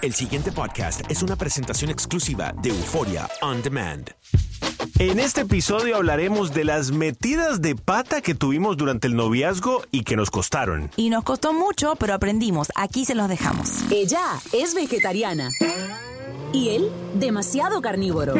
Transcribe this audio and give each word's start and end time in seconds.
El 0.00 0.14
siguiente 0.14 0.52
podcast 0.52 1.00
es 1.10 1.24
una 1.24 1.34
presentación 1.34 1.90
exclusiva 1.90 2.54
de 2.62 2.68
Euforia 2.68 3.28
On 3.42 3.60
Demand. 3.62 4.08
En 5.00 5.18
este 5.18 5.40
episodio 5.40 5.96
hablaremos 5.96 6.54
de 6.54 6.64
las 6.64 6.92
metidas 6.92 7.60
de 7.60 7.74
pata 7.74 8.20
que 8.20 8.34
tuvimos 8.34 8.76
durante 8.76 9.08
el 9.08 9.16
noviazgo 9.16 9.82
y 9.90 10.04
que 10.04 10.14
nos 10.14 10.30
costaron. 10.30 10.90
Y 10.96 11.10
nos 11.10 11.24
costó 11.24 11.52
mucho, 11.52 11.96
pero 11.96 12.14
aprendimos. 12.14 12.68
Aquí 12.76 13.04
se 13.04 13.16
los 13.16 13.28
dejamos. 13.28 13.90
Ella 13.90 14.22
es 14.52 14.74
vegetariana. 14.74 15.48
Y 16.52 16.70
él, 16.70 16.90
demasiado 17.14 17.80
carnívoro. 17.82 18.34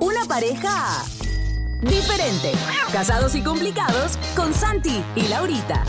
Una 0.00 0.24
pareja 0.28 1.04
diferente. 1.80 2.52
Casados 2.92 3.34
y 3.34 3.42
complicados 3.42 4.18
con 4.36 4.52
Santi 4.52 5.02
y 5.16 5.22
Laurita. 5.28 5.84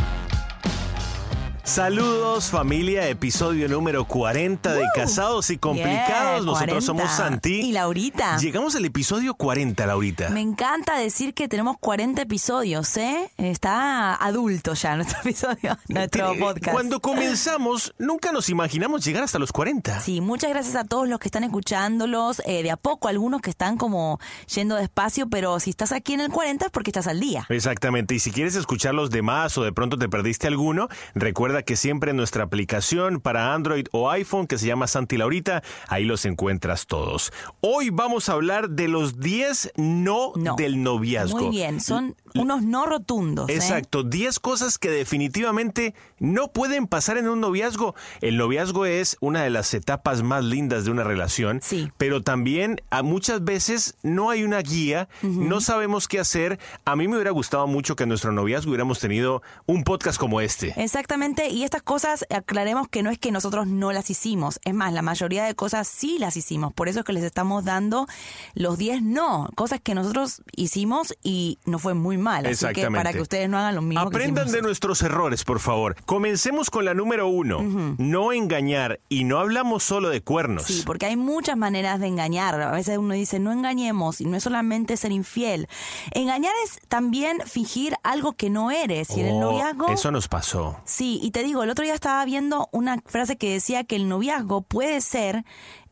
Saludos 1.66 2.52
familia, 2.52 3.10
episodio 3.10 3.68
número 3.68 4.06
40 4.06 4.72
de 4.76 4.86
Casados 4.94 5.50
y 5.50 5.58
Complicados. 5.58 6.06
Yeah, 6.06 6.46
Nosotros 6.46 6.58
40. 6.60 6.82
somos 6.82 7.12
Santi. 7.12 7.62
Y 7.62 7.72
Laurita. 7.72 8.38
Llegamos 8.38 8.76
al 8.76 8.86
episodio 8.86 9.34
40, 9.34 9.84
Laurita. 9.88 10.30
Me 10.30 10.42
encanta 10.42 10.96
decir 10.96 11.34
que 11.34 11.48
tenemos 11.48 11.78
40 11.80 12.22
episodios, 12.22 12.96
¿eh? 12.98 13.32
Está 13.38 14.14
adulto 14.14 14.76
ya 14.76 14.96
nuestro 14.96 15.18
episodio, 15.23 15.76
nuestro 15.88 16.36
podcast. 16.38 16.72
Cuando 16.72 17.00
comenzamos, 17.00 17.95
nunca 17.98 18.32
nos 18.32 18.50
imaginamos 18.50 19.04
llegar 19.04 19.23
hasta 19.23 19.40
los 19.40 19.52
40. 19.52 20.02
Sí, 20.02 20.22
muchas 20.22 20.52
gracias 20.52 20.76
a 20.76 20.84
todos 20.84 21.09
los 21.09 21.18
que 21.18 21.30
están 21.30 21.44
escuchándolos. 21.44 22.44
eh, 22.45 22.62
de 22.62 22.70
a 22.70 22.78
poco, 22.78 23.08
algunos 23.08 23.42
que 23.42 23.50
están 23.50 23.78
como 23.78 24.20
yendo 24.54 24.76
despacio, 24.76 25.28
pero 25.30 25.59
si 25.59 25.72
estás 25.72 25.94
aquí 25.94 26.14
en 26.14 26.22
el 26.22 26.30
40 26.30 26.66
es 26.66 26.72
porque 26.72 26.92
estás 26.92 27.08
al 27.08 27.20
día. 27.20 27.48
Exactamente, 27.50 28.14
y 28.14 28.20
si 28.20 28.30
quieres 28.30 28.54
escuchar 28.56 28.94
los 28.94 29.09
demás 29.09 29.58
o 29.58 29.64
de 29.64 29.73
pronto 29.73 29.98
te 29.98 30.08
perdiste 30.08 30.45
alguno, 30.45 30.90
recuerda 31.16 31.55
que 31.64 31.76
siempre 31.76 32.12
en 32.12 32.18
nuestra 32.18 32.44
aplicación 32.44 33.20
para 33.22 33.54
Android 33.54 33.88
o 33.91 34.09
iPhone 34.09 34.48
que 34.48 34.58
se 34.58 34.68
llama 34.68 34.88
Santi 34.88 35.18
Laurita, 35.18 35.64
ahí 35.88 36.05
los 36.05 36.26
encuentras 36.26 36.88
todos. 36.88 37.31
Hoy 37.62 37.90
vamos 37.90 38.30
a 38.30 38.34
hablar 38.34 38.70
de 38.70 38.88
los 38.88 39.20
10 39.20 39.72
no, 39.78 40.31
No. 40.36 40.56
del 40.56 40.81
noviazgo. 40.83 41.39
Muy 41.39 41.50
bien, 41.50 41.81
son 41.81 42.16
unos 42.33 42.64
no 42.64 42.86
rotundos. 42.86 43.50
¿eh? 43.50 43.56
Exacto, 43.56 44.03
10 44.03 44.39
cosas 44.39 44.78
que 44.78 44.89
definitivamente 44.89 45.95
no 46.20 46.52
pueden 46.52 46.88
pasar 46.88 47.17
en 47.17 47.28
un 47.28 47.39
noviazgo. 47.42 47.95
El 48.22 48.38
noviazgo 48.38 48.86
es 48.86 49.17
una 49.22 49.44
de 49.44 49.50
las 49.50 49.73
etapas 49.73 50.22
más 50.23 50.44
lindas 50.44 50.86
de 50.86 50.92
una 50.92 51.03
relación, 51.03 51.59
Sí. 51.64 51.92
pero 51.98 52.22
también 52.23 52.81
a 52.89 53.03
muchas 53.03 53.44
veces 53.44 53.95
no 54.03 54.30
hay 54.30 54.44
una 54.44 54.59
guía, 54.61 55.08
no 55.22 55.61
sabemos 55.61 56.08
qué 56.08 56.20
hacer. 56.20 56.59
A 56.86 56.95
mí 56.95 57.08
me 57.08 57.16
hubiera 57.16 57.31
gustado 57.31 57.67
mucho 57.67 57.95
que 57.95 58.03
en 58.03 58.09
nuestro 58.09 58.31
noviazgo 58.31 58.70
hubiéramos 58.72 59.00
tenido 59.00 59.42
un 59.66 59.83
podcast 59.83 60.20
como 60.20 60.42
este. 60.42 60.73
Exactamente, 60.78 61.45
y 61.50 61.64
estas 61.64 61.82
cosas 61.82 62.26
aclaremos 62.30 62.88
que 62.88 63.04
no 63.04 63.10
es 63.10 63.20
que 63.20 63.32
nosotros 63.32 63.68
no 63.68 63.92
las 63.92 64.10
hicimos, 64.10 64.60
es 64.66 64.74
más, 64.74 64.94
la 64.94 65.02
mayoría 65.02 65.46
de 65.46 65.56
cosas 65.56 65.88
sí 65.88 66.18
las 66.20 66.38
hicimos, 66.38 66.74
por 66.74 66.88
eso 66.90 67.00
es 67.00 67.06
que 67.06 67.14
les 67.14 67.24
estamos 67.24 67.64
dando 67.66 68.08
los 68.54 68.78
10 68.78 69.02
no, 69.02 69.50
cosas 69.56 69.80
que 69.82 69.96
nosotros 69.96 70.42
hicimos 70.56 71.14
y 71.23 71.58
no 71.66 71.80
fue 71.80 71.94
muy 71.94 72.18
mal, 72.18 72.46
así 72.46 72.66
que 72.66 72.72
Exactamente. 72.72 72.98
para 72.98 73.14
que 73.14 73.22
ustedes 73.22 73.50
no 73.50 73.58
hagan 73.58 73.76
lo 73.76 73.82
mismo 73.82 74.02
Aprendan 74.02 74.52
de 74.52 74.62
nuestros 74.62 75.02
errores, 75.02 75.44
por 75.44 75.60
favor. 75.60 75.96
Comencemos 76.06 76.70
con 76.70 76.86
la 76.86 76.94
número 76.94 77.28
uno. 77.28 77.62
No 77.98 78.32
engañar. 78.32 79.00
Y 79.10 79.23
no 79.23 79.40
hablamos 79.40 79.84
solo 79.84 80.10
de 80.10 80.22
cuernos. 80.22 80.64
Sí, 80.64 80.84
porque 80.86 81.06
hay 81.06 81.16
muchas 81.18 81.58
maneras 81.58 82.00
de 82.00 82.08
engañar. 82.08 82.60
A 82.62 82.72
veces 82.72 82.98
uno 82.98 83.14
dice, 83.14 83.40
no 83.40 83.52
engañemos, 83.52 84.22
y 84.22 84.26
no 84.26 84.38
es 84.38 84.44
solamente 84.44 84.96
ser 84.98 85.12
infiel. 85.12 85.68
Engañar 86.12 86.54
es 86.64 86.80
también 86.88 87.40
fingir 87.46 87.96
algo 88.04 88.34
que 88.34 88.50
no 88.50 88.72
eres. 88.72 89.10
Y 89.16 89.22
en 89.22 89.28
el 89.28 89.34
Oh, 89.36 89.52
noviazgo... 89.52 89.88
Eso 89.90 90.12
nos 90.12 90.28
pasó. 90.28 90.78
Sí, 90.86 91.20
y 91.22 91.32
te 91.36 91.44
digo, 91.44 91.64
el 91.64 91.69
otro 91.69 91.83
día 91.83 91.94
estaba 91.94 92.23
viendo 92.23 92.69
una 92.72 93.02
frase 93.05 93.36
que 93.36 93.52
decía 93.52 93.83
que 93.83 93.97
el 93.97 94.08
noviazgo 94.08 94.61
puede 94.61 95.02
ser 95.02 95.44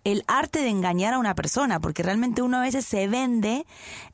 el 0.04 0.24
arte 0.28 0.60
de 0.60 0.70
engañar 0.70 1.14
a 1.14 1.20
una 1.20 1.36
persona, 1.36 1.80
porque 1.80 2.04
realmente 2.04 2.42
uno 2.42 2.58
a 2.58 2.62
veces 2.62 2.86
se 2.86 3.08
vende 3.08 3.66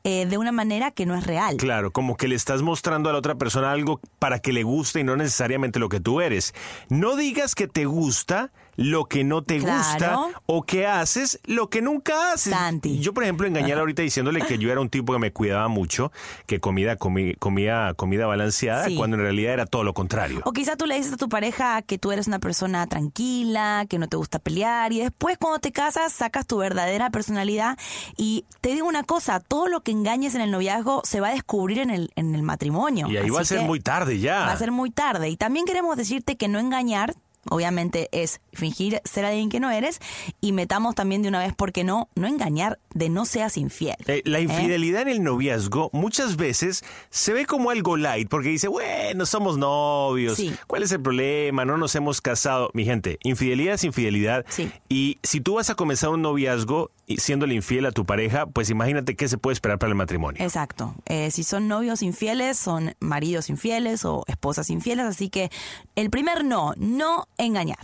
eh, 0.04 0.26
de 0.28 0.38
una 0.38 0.52
manera 0.52 0.92
que 0.92 1.06
no 1.06 1.16
es 1.16 1.26
real. 1.26 1.58
Claro, 1.58 1.92
como 1.92 2.16
que 2.16 2.28
le 2.28 2.36
estás 2.36 2.62
mostrando 2.62 3.10
a 3.10 3.14
la 3.14 3.20
otra 3.20 3.36
persona 3.36 3.72
algo 3.72 4.00
para 4.20 4.40
que 4.40 4.54
le 4.54 4.64
guste 4.64 5.00
y 5.00 5.04
no 5.04 5.16
necesariamente 5.16 5.80
lo 5.80 5.90
que 5.90 6.00
tú 6.00 6.22
eres. 6.22 6.54
No 6.90 7.16
digas 7.16 7.56
que 7.56 7.68
te 7.68 7.86
gusta 7.86 8.52
lo 8.76 9.06
que 9.06 9.26
no 9.26 9.42
te 9.44 9.58
Claro. 9.60 9.78
gusta 9.78 10.42
o 10.46 10.64
que 10.64 10.88
haces 10.88 11.42
lo 11.44 11.70
que 11.70 11.82
nunca 11.82 12.32
haces. 12.32 12.54
Santi. 12.54 13.00
Yo, 13.00 13.14
por 13.14 13.24
ejemplo, 13.24 13.46
engañé 13.46 13.74
ahorita 13.74 14.04
diciéndole 14.04 14.42
que 14.42 14.58
yo 14.58 14.72
era 14.72 14.80
un 14.80 14.90
tipo 14.90 15.12
que 15.12 15.20
me 15.20 15.34
cuidaba 15.34 15.68
mucho, 15.68 16.14
que 16.46 16.62
comida, 16.62 16.98
comi- 16.98 17.38
comía 17.40 17.94
comida 17.98 18.26
balanceada, 18.26 18.86
Sí. 18.86 18.96
cuando 18.96 19.18
en 19.18 19.24
realidad 19.24 19.52
era 19.54 19.66
todo 19.66 19.84
lo 19.84 19.94
contrario. 19.94 20.42
O 20.46 20.54
quizá 20.54 20.78
tú 20.78 20.86
le 20.86 20.96
dices 20.96 21.12
a 21.12 21.18
tu 21.18 21.28
pareja 21.28 21.82
que 21.82 21.98
tú 21.98 22.14
eres 22.14 22.28
una 22.28 22.40
persona 22.40 22.88
tranquila, 22.88 23.86
que 23.90 23.98
no 24.00 24.08
te 24.08 24.16
gusta 24.16 24.40
pelear 24.40 24.94
y 24.94 25.00
después 25.00 25.38
cuando 25.38 25.60
te 25.60 25.74
casas 25.80 26.12
sacas 26.12 26.46
tu 26.46 26.58
verdadera 26.58 27.10
personalidad 27.10 27.78
y 28.18 28.44
te 28.60 28.74
digo 28.74 28.86
una 28.86 29.04
cosa, 29.04 29.40
todo 29.40 29.70
lo 29.70 29.80
que 29.80 29.92
engañes 29.92 30.36
en 30.36 30.42
el 30.42 30.52
noviazgo 30.52 31.02
se 31.06 31.22
va 31.22 31.30
a 31.30 31.32
descubrir 31.32 31.80
en 31.80 31.90
el, 31.90 32.12
en 32.18 32.36
el 32.36 32.44
matrimonio. 32.44 33.08
Y 33.10 33.16
ahí 33.16 33.30
va 33.30 33.40
a 33.40 33.46
ser 33.46 33.62
muy 33.62 33.80
tarde 33.80 34.20
ya. 34.20 34.40
Va 34.40 34.52
a 34.52 34.58
ser 34.58 34.72
muy 34.72 34.92
tarde. 34.92 35.30
Y 35.30 35.38
también 35.38 35.66
queremos 35.66 35.96
decirte 35.96 36.36
que 36.36 36.50
no 36.50 36.60
engañar, 36.60 37.16
obviamente 37.50 38.10
es 38.12 38.42
fingir 38.54 39.02
ser 39.04 39.26
alguien 39.26 39.50
que 39.50 39.60
no 39.60 39.70
eres 39.72 40.00
y 40.42 40.52
metamos 40.52 40.96
también 40.96 41.22
de 41.22 41.30
una 41.30 41.40
vez, 41.40 41.54
porque 41.56 41.84
no? 41.84 42.10
No 42.16 42.28
engañar 42.28 42.80
de 42.94 43.10
no 43.10 43.26
seas 43.26 43.58
infiel. 43.58 43.96
Eh, 44.08 44.22
la 44.26 44.40
¿Eh? 44.40 44.44
infidelidad 44.44 45.02
en 45.04 45.10
el 45.10 45.24
noviazgo 45.24 45.90
muchas 45.94 46.36
veces 46.36 46.84
se 47.10 47.34
ve 47.34 47.46
como 47.46 47.70
algo 47.72 47.98
light, 47.98 48.30
porque 48.30 48.50
dice, 48.50 48.68
bueno, 48.68 49.26
somos 49.26 49.58
novios, 49.58 50.38
Sí. 50.38 50.54
¿cuál 50.68 50.84
es 50.84 50.92
el 50.92 51.02
problema? 51.02 51.66
No 51.66 51.78
nos 51.78 51.96
hemos 51.96 52.22
casado. 52.22 52.70
Mi 52.74 52.86
gente, 52.86 53.18
infidelidad 53.24 53.76
es 53.76 53.84
infidelidad. 53.84 54.46
Sí. 54.50 54.72
Y 54.88 55.18
si 55.24 55.42
tú 55.42 55.56
vas 55.56 55.70
a 55.70 55.76
comenzar 55.76 56.10
un 56.10 56.22
noviazgo 56.22 56.92
y 57.06 57.18
siéndole 57.18 57.56
infiel 57.56 57.86
a 57.86 57.92
tu 57.92 58.06
pareja, 58.06 58.46
pues 58.46 58.70
imagínate 58.70 59.16
qué 59.16 59.28
se 59.28 59.38
puede 59.38 59.54
esperar 59.54 59.80
para 59.80 59.90
el 59.90 59.96
matrimonio. 59.96 60.44
Exacto. 60.44 60.94
Eh, 61.06 61.32
si 61.32 61.44
son 61.44 61.68
novios 61.68 62.02
infieles, 62.04 62.58
son 62.58 62.96
maridos 63.00 63.50
infieles 63.50 64.06
o 64.06 64.24
esposas 64.28 64.70
infieles. 64.70 65.06
Así 65.06 65.30
que 65.30 65.50
el 65.96 66.10
primer 66.10 66.46
no, 66.46 66.74
no 66.78 67.28
engañar. 67.40 67.80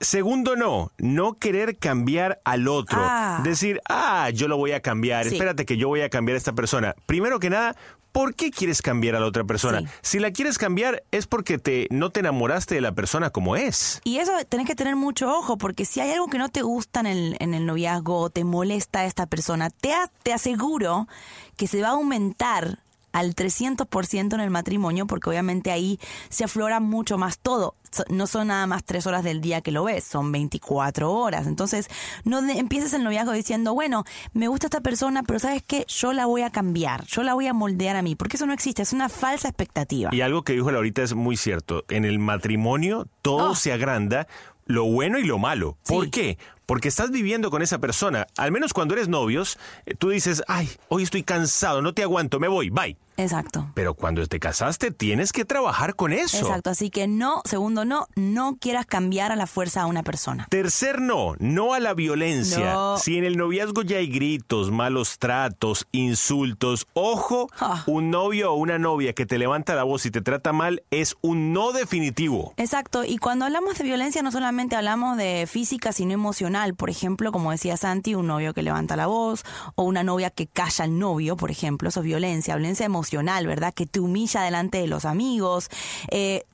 Segundo, 0.00 0.54
no, 0.56 0.90
no 0.98 1.34
querer 1.34 1.78
cambiar 1.78 2.40
al 2.44 2.68
otro. 2.68 2.98
Ah. 3.00 3.40
Decir, 3.42 3.80
ah, 3.88 4.28
yo 4.30 4.48
lo 4.48 4.56
voy 4.58 4.72
a 4.72 4.80
cambiar, 4.80 5.24
Sí. 5.26 5.34
espérate 5.36 5.64
que 5.64 5.76
yo 5.78 5.88
voy 5.88 6.02
a 6.02 6.10
cambiar 6.10 6.34
a 6.34 6.38
esta 6.38 6.52
persona. 6.52 6.94
Primero 7.06 7.38
que 7.40 7.48
nada, 7.48 7.74
¿por 8.12 8.34
qué 8.34 8.50
quieres 8.50 8.82
cambiar 8.82 9.14
a 9.16 9.20
la 9.20 9.26
otra 9.26 9.44
persona? 9.44 9.80
Sí. 9.80 9.86
Si 10.02 10.18
la 10.18 10.30
quieres 10.30 10.58
cambiar 10.58 11.04
es 11.10 11.26
porque 11.26 11.56
te, 11.58 11.86
no 11.90 12.10
te 12.10 12.20
enamoraste 12.20 12.74
de 12.74 12.80
la 12.82 12.92
persona 12.92 13.30
como 13.30 13.56
es. 13.56 14.02
Y 14.04 14.18
eso 14.18 14.32
tenés 14.46 14.66
que 14.66 14.74
tener 14.74 14.94
mucho 14.94 15.30
ojo, 15.32 15.56
porque 15.56 15.86
si 15.86 16.00
hay 16.00 16.10
algo 16.10 16.26
que 16.26 16.38
no 16.38 16.50
te 16.50 16.60
gusta 16.60 17.00
en 17.00 17.06
el, 17.06 17.36
en 17.40 17.54
el 17.54 17.64
noviazgo 17.64 18.18
o 18.18 18.30
te 18.30 18.44
molesta 18.44 19.00
a 19.00 19.04
esta 19.06 19.24
persona, 19.26 19.70
te, 19.70 19.94
te 20.22 20.34
aseguro 20.34 21.08
que 21.56 21.66
se 21.66 21.80
va 21.80 21.88
a 21.88 21.92
aumentar 21.92 22.80
al 23.14 23.34
300% 23.34 24.34
en 24.34 24.40
el 24.40 24.50
matrimonio, 24.50 25.06
porque 25.06 25.30
obviamente 25.30 25.70
ahí 25.70 25.98
se 26.28 26.44
aflora 26.44 26.80
mucho 26.80 27.16
más 27.16 27.38
todo. 27.38 27.74
No 28.08 28.26
son 28.26 28.48
nada 28.48 28.66
más 28.66 28.82
tres 28.84 29.06
horas 29.06 29.22
del 29.22 29.40
día 29.40 29.60
que 29.60 29.70
lo 29.70 29.84
ves, 29.84 30.02
son 30.02 30.32
24 30.32 31.12
horas. 31.12 31.46
Entonces, 31.46 31.88
no 32.24 32.40
empieces 32.40 32.92
el 32.92 33.04
noviazgo 33.04 33.30
diciendo, 33.30 33.72
bueno, 33.72 34.04
me 34.32 34.48
gusta 34.48 34.66
esta 34.66 34.80
persona, 34.80 35.22
pero 35.22 35.38
¿sabes 35.38 35.62
qué? 35.64 35.84
Yo 35.86 36.12
la 36.12 36.26
voy 36.26 36.42
a 36.42 36.50
cambiar, 36.50 37.04
yo 37.06 37.22
la 37.22 37.34
voy 37.34 37.46
a 37.46 37.52
moldear 37.54 37.94
a 37.94 38.02
mí, 38.02 38.16
porque 38.16 38.36
eso 38.36 38.46
no 38.46 38.52
existe, 38.52 38.82
es 38.82 38.92
una 38.92 39.08
falsa 39.08 39.46
expectativa. 39.48 40.10
Y 40.12 40.22
algo 40.22 40.42
que 40.42 40.54
dijo 40.54 40.72
Laurita 40.72 41.02
es 41.04 41.14
muy 41.14 41.36
cierto. 41.36 41.84
En 41.88 42.04
el 42.04 42.18
matrimonio 42.18 43.06
todo 43.22 43.52
Oh. 43.52 43.54
se 43.54 43.72
agranda, 43.72 44.26
lo 44.66 44.84
bueno 44.86 45.18
y 45.20 45.24
lo 45.24 45.38
malo. 45.38 45.76
¿Por 45.86 46.06
Sí. 46.06 46.10
qué? 46.10 46.38
Porque 46.66 46.88
estás 46.88 47.10
viviendo 47.10 47.50
con 47.50 47.62
esa 47.62 47.78
persona. 47.78 48.26
Al 48.36 48.52
menos 48.52 48.72
cuando 48.72 48.94
eres 48.94 49.08
novios, 49.08 49.58
eh, 49.86 49.94
tú 49.94 50.10
dices, 50.10 50.42
ay, 50.48 50.70
hoy 50.88 51.02
estoy 51.02 51.22
cansado, 51.22 51.82
no 51.82 51.92
te 51.94 52.02
aguanto, 52.02 52.40
me 52.40 52.48
voy, 52.48 52.70
bye. 52.70 52.96
Exacto. 53.16 53.70
Pero 53.74 53.94
cuando 53.94 54.26
te 54.26 54.40
casaste, 54.40 54.90
tienes 54.90 55.32
que 55.32 55.44
trabajar 55.44 55.94
con 55.94 56.12
eso. 56.12 56.38
Exacto, 56.38 56.70
así 56.70 56.90
que 56.90 57.06
no, 57.06 57.42
segundo 57.44 57.84
no, 57.84 58.08
no 58.16 58.56
quieras 58.60 58.86
cambiar 58.86 59.30
a 59.30 59.36
la 59.36 59.46
fuerza 59.46 59.82
a 59.82 59.86
una 59.86 60.02
persona. 60.02 60.48
Tercer 60.50 61.00
no, 61.00 61.36
no 61.38 61.74
a 61.74 61.78
la 61.80 61.94
violencia. 61.94 62.72
No. 62.72 62.98
Si 62.98 63.16
en 63.16 63.22
el 63.22 63.36
noviazgo 63.36 63.82
ya 63.82 63.98
hay 63.98 64.08
gritos, 64.08 64.72
malos 64.72 65.20
tratos, 65.20 65.86
insultos, 65.92 66.86
ojo, 66.94 67.48
Ah. 67.60 67.84
un 67.86 68.10
novio 68.10 68.52
o 68.52 68.56
una 68.56 68.78
novia 68.78 69.12
que 69.12 69.26
te 69.26 69.38
levanta 69.38 69.76
la 69.76 69.84
voz 69.84 70.06
y 70.06 70.10
te 70.10 70.20
trata 70.20 70.52
mal 70.52 70.82
es 70.90 71.14
un 71.20 71.52
no 71.52 71.70
definitivo. 71.70 72.52
Exacto, 72.56 73.04
y 73.04 73.18
cuando 73.18 73.44
hablamos 73.44 73.78
de 73.78 73.84
violencia 73.84 74.22
no 74.22 74.32
solamente 74.32 74.74
hablamos 74.74 75.16
de 75.16 75.46
física, 75.48 75.92
sino 75.92 76.12
emocional. 76.14 76.53
Por 76.76 76.88
ejemplo, 76.90 77.32
como 77.32 77.50
decía 77.50 77.76
Santi, 77.76 78.14
un 78.14 78.28
novio 78.28 78.54
que 78.54 78.62
levanta 78.62 78.96
la 78.96 79.06
voz 79.06 79.44
o 79.74 79.82
una 79.82 80.04
novia 80.04 80.30
que 80.30 80.46
calla 80.46 80.84
al 80.84 80.98
novio, 80.98 81.36
por 81.36 81.50
ejemplo, 81.50 81.88
eso 81.88 82.00
es 82.00 82.06
violencia, 82.06 82.54
violencia 82.54 82.86
emocional, 82.86 83.46
¿verdad? 83.46 83.74
Que 83.74 83.86
te 83.86 84.00
humilla 84.00 84.42
delante 84.42 84.78
de 84.78 84.86
los 84.86 85.04
amigos. 85.04 85.68
Eh, 86.10 86.44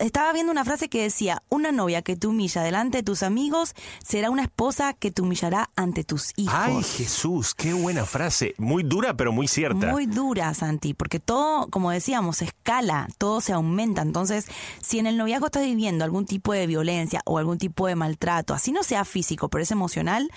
Estaba 0.00 0.32
viendo 0.32 0.52
una 0.52 0.64
frase 0.64 0.88
que 0.88 1.02
decía, 1.02 1.42
una 1.48 1.72
novia 1.72 2.02
que 2.02 2.16
te 2.16 2.26
humilla 2.26 2.62
delante 2.62 2.98
de 2.98 3.02
tus 3.02 3.22
amigos 3.22 3.74
será 4.04 4.30
una 4.30 4.42
esposa 4.42 4.94
que 4.94 5.10
te 5.10 5.22
humillará 5.22 5.70
ante 5.76 6.04
tus 6.04 6.32
hijos. 6.36 6.54
Ay, 6.56 6.82
Jesús, 6.82 7.54
qué 7.54 7.72
buena 7.72 8.04
frase. 8.04 8.54
Muy 8.58 8.82
dura, 8.82 9.16
pero 9.16 9.32
muy 9.32 9.48
cierta. 9.48 9.88
Muy 9.88 10.06
dura, 10.06 10.52
Santi, 10.54 10.94
porque 10.94 11.18
todo, 11.18 11.68
como 11.68 11.90
decíamos, 11.90 12.42
escala, 12.42 13.08
todo 13.18 13.40
se 13.40 13.52
aumenta. 13.52 14.02
Entonces, 14.02 14.46
si 14.80 14.98
en 14.98 15.06
el 15.06 15.16
noviazgo 15.16 15.46
estás 15.46 15.64
viviendo 15.64 16.04
algún 16.04 16.26
tipo 16.26 16.52
de 16.52 16.66
violencia 16.66 17.20
o 17.24 17.38
algún 17.38 17.58
tipo 17.58 17.86
de 17.86 17.96
maltrato, 17.96 18.54
así 18.54 18.72
no 18.72 18.82
sea 18.82 19.04
físico, 19.04 19.48
pero 19.48 19.62
es 19.62 19.70
emocional, 19.70 20.30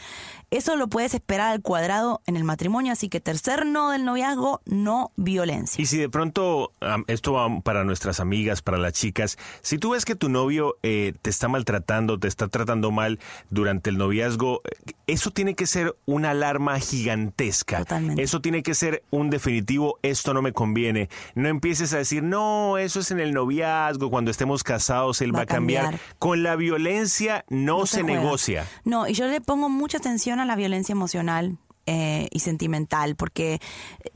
eso 0.52 0.76
lo 0.76 0.90
puedes 0.90 1.14
esperar 1.14 1.54
al 1.54 1.62
cuadrado 1.62 2.22
en 2.28 2.36
el 2.36 2.44
matrimonio. 2.44 2.92
Así 2.92 3.08
que 3.08 3.22
tercer 3.22 3.66
no 3.66 3.92
del 3.92 4.04
noviazgo, 4.04 4.62
no 4.66 5.12
violencia. 5.16 5.82
Y 5.82 5.86
si 5.86 5.98
de 5.98 6.10
pronto, 6.10 6.74
esto 7.08 7.34
va 7.34 7.62
para 7.62 7.86
nuestras 7.86 8.20
amigas, 8.20 8.62
para 8.62 8.78
las 8.78 8.92
chicas, 8.92 9.38
si 9.62 9.78
tú 9.78 9.92
ves 9.92 10.04
que 10.04 10.16
tu 10.16 10.28
novio 10.28 10.78
eh, 10.84 11.14
te 11.22 11.30
está 11.30 11.48
maltratando, 11.48 12.20
te 12.20 12.28
está 12.28 12.50
tratando 12.50 12.92
mal 12.92 13.20
durante 13.50 13.90
el 13.90 13.98
noviazgo, 13.98 14.62
eso 15.08 15.32
tiene 15.32 15.56
que 15.56 15.68
ser 15.68 15.96
una 16.06 16.32
alarma 16.32 16.80
gigantesca. 16.80 17.80
Totalmente. 17.80 18.22
Eso 18.22 18.42
tiene 18.42 18.62
que 18.62 18.76
ser 18.76 19.04
un 19.10 19.30
definitivo, 19.30 20.00
esto 20.02 20.34
no 20.34 20.42
me 20.42 20.52
conviene. 20.52 21.10
No 21.34 21.48
empieces 21.48 21.94
a 21.94 21.98
decir, 21.98 22.24
no, 22.24 22.78
eso 22.78 23.00
es 23.00 23.10
en 23.12 23.22
el 23.22 23.34
noviazgo, 23.34 24.10
cuando 24.10 24.32
estemos 24.32 24.64
casados 24.64 25.22
él 25.22 25.34
va, 25.34 25.44
a 25.44 25.46
cambiar. 25.46 25.98
Con 26.20 26.44
la 26.44 26.58
violencia 26.58 27.46
no, 27.48 27.80
No 27.80 27.86
se, 27.86 28.02
juega. 28.02 28.20
negocia. 28.20 28.68
No, 28.84 29.08
y 29.08 29.14
yo 29.14 29.28
le 29.28 29.40
pongo 29.40 29.70
mucha 29.70 29.98
atención 29.98 30.41
a 30.42 30.46
la 30.46 30.56
violencia 30.56 30.94
emocional. 30.94 31.58
eh, 31.88 32.28
y 32.32 32.40
sentimental, 32.40 33.16
porque 33.16 33.60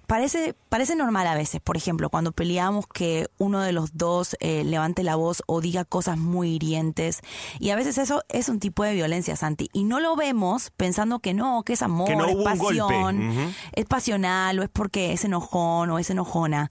parece, 0.05 0.55
parece 0.69 0.95
normal 0.95 1.25
a 1.25 1.33
veces, 1.35 1.61
por 1.61 1.77
ejemplo, 1.77 2.11
cuando 2.11 2.31
peleamos 2.31 2.85
que 2.87 3.27
uno 3.39 3.59
de 3.59 3.71
los 3.71 3.97
dos 3.97 4.37
eh, 4.39 4.63
levante 4.63 5.01
la 5.01 5.15
voz 5.15 5.41
o 5.47 5.61
diga 5.61 5.83
cosas 5.83 6.17
muy 6.19 6.51
hirientes, 6.51 7.21
y 7.59 7.71
a 7.71 7.75
veces 7.75 7.97
eso 7.97 8.23
es 8.29 8.49
un 8.49 8.59
tipo 8.59 8.83
de 8.83 8.93
violencia, 8.93 9.35
Santi, 9.35 9.69
y 9.73 9.83
no 9.83 9.99
lo 9.99 10.15
vemos 10.15 10.71
pensando 10.77 11.19
que 11.19 11.33
no, 11.33 11.63
que 11.63 11.73
es 11.73 11.81
amor, 11.81 12.07
Que 12.07 12.15
no 12.15 12.27
es 12.27 12.35
pasión, 12.35 13.55
es 13.73 13.85
pasional 13.85 14.59
o 14.59 14.63
es 14.63 14.69
porque 14.69 15.11
es 15.11 15.25
enojón 15.25 15.89
o 15.89 15.97
es 15.97 16.09
enojona. 16.11 16.69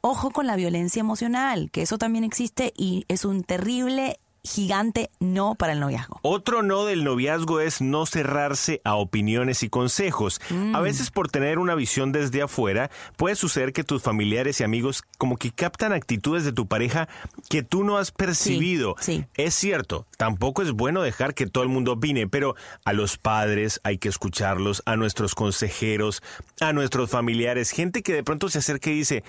Ojo 0.00 0.30
con 0.30 0.46
la 0.46 0.54
violencia 0.54 1.00
emocional, 1.00 1.70
que 1.72 1.82
eso 1.82 1.98
también 1.98 2.22
existe 2.22 2.72
y 2.76 3.04
es 3.08 3.24
un 3.24 3.42
terrible, 3.42 4.20
gigante 4.46 5.10
no 5.20 5.54
para 5.54 5.72
el 5.72 5.80
noviazgo. 5.80 6.18
Otro 6.22 6.62
no 6.62 6.84
del 6.84 7.04
noviazgo 7.04 7.60
es 7.60 7.80
no 7.80 8.06
cerrarse 8.06 8.80
a 8.84 8.94
opiniones 8.94 9.62
y 9.62 9.68
consejos. 9.68 10.40
Mm. 10.50 10.74
A 10.74 10.80
veces 10.80 11.10
por 11.10 11.28
tener 11.28 11.58
una 11.58 11.74
visión 11.74 12.12
desde 12.12 12.42
afuera, 12.42 12.90
puede 13.16 13.36
suceder 13.36 13.72
que 13.72 13.84
tus 13.84 14.02
familiares 14.02 14.60
y 14.60 14.64
amigos 14.64 15.02
como 15.18 15.36
que 15.36 15.50
captan 15.50 15.92
actitudes 15.92 16.44
de 16.44 16.52
tu 16.52 16.66
pareja 16.66 17.08
que 17.48 17.62
tú 17.62 17.84
no 17.84 17.98
has 17.98 18.10
percibido. 18.10 18.94
sí. 19.00 19.24
Es 19.34 19.54
cierto, 19.54 20.06
tampoco 20.16 20.62
es 20.62 20.72
bueno 20.72 21.02
dejar 21.02 21.34
que 21.34 21.46
todo 21.46 21.64
el 21.64 21.70
mundo 21.70 21.92
opine, 21.92 22.26
pero 22.26 22.54
a 22.84 22.92
los 22.92 23.18
padres 23.18 23.80
hay 23.84 23.98
que 23.98 24.08
escucharlos, 24.08 24.82
a 24.86 24.96
nuestros 24.96 25.34
consejeros, 25.34 26.22
a 26.60 26.72
nuestros 26.72 27.10
familiares, 27.10 27.70
gente 27.70 28.02
que 28.02 28.12
de 28.12 28.24
pronto 28.24 28.48
se 28.48 28.58
acerca 28.58 28.90
y 28.90 28.94
dice, 28.94 29.24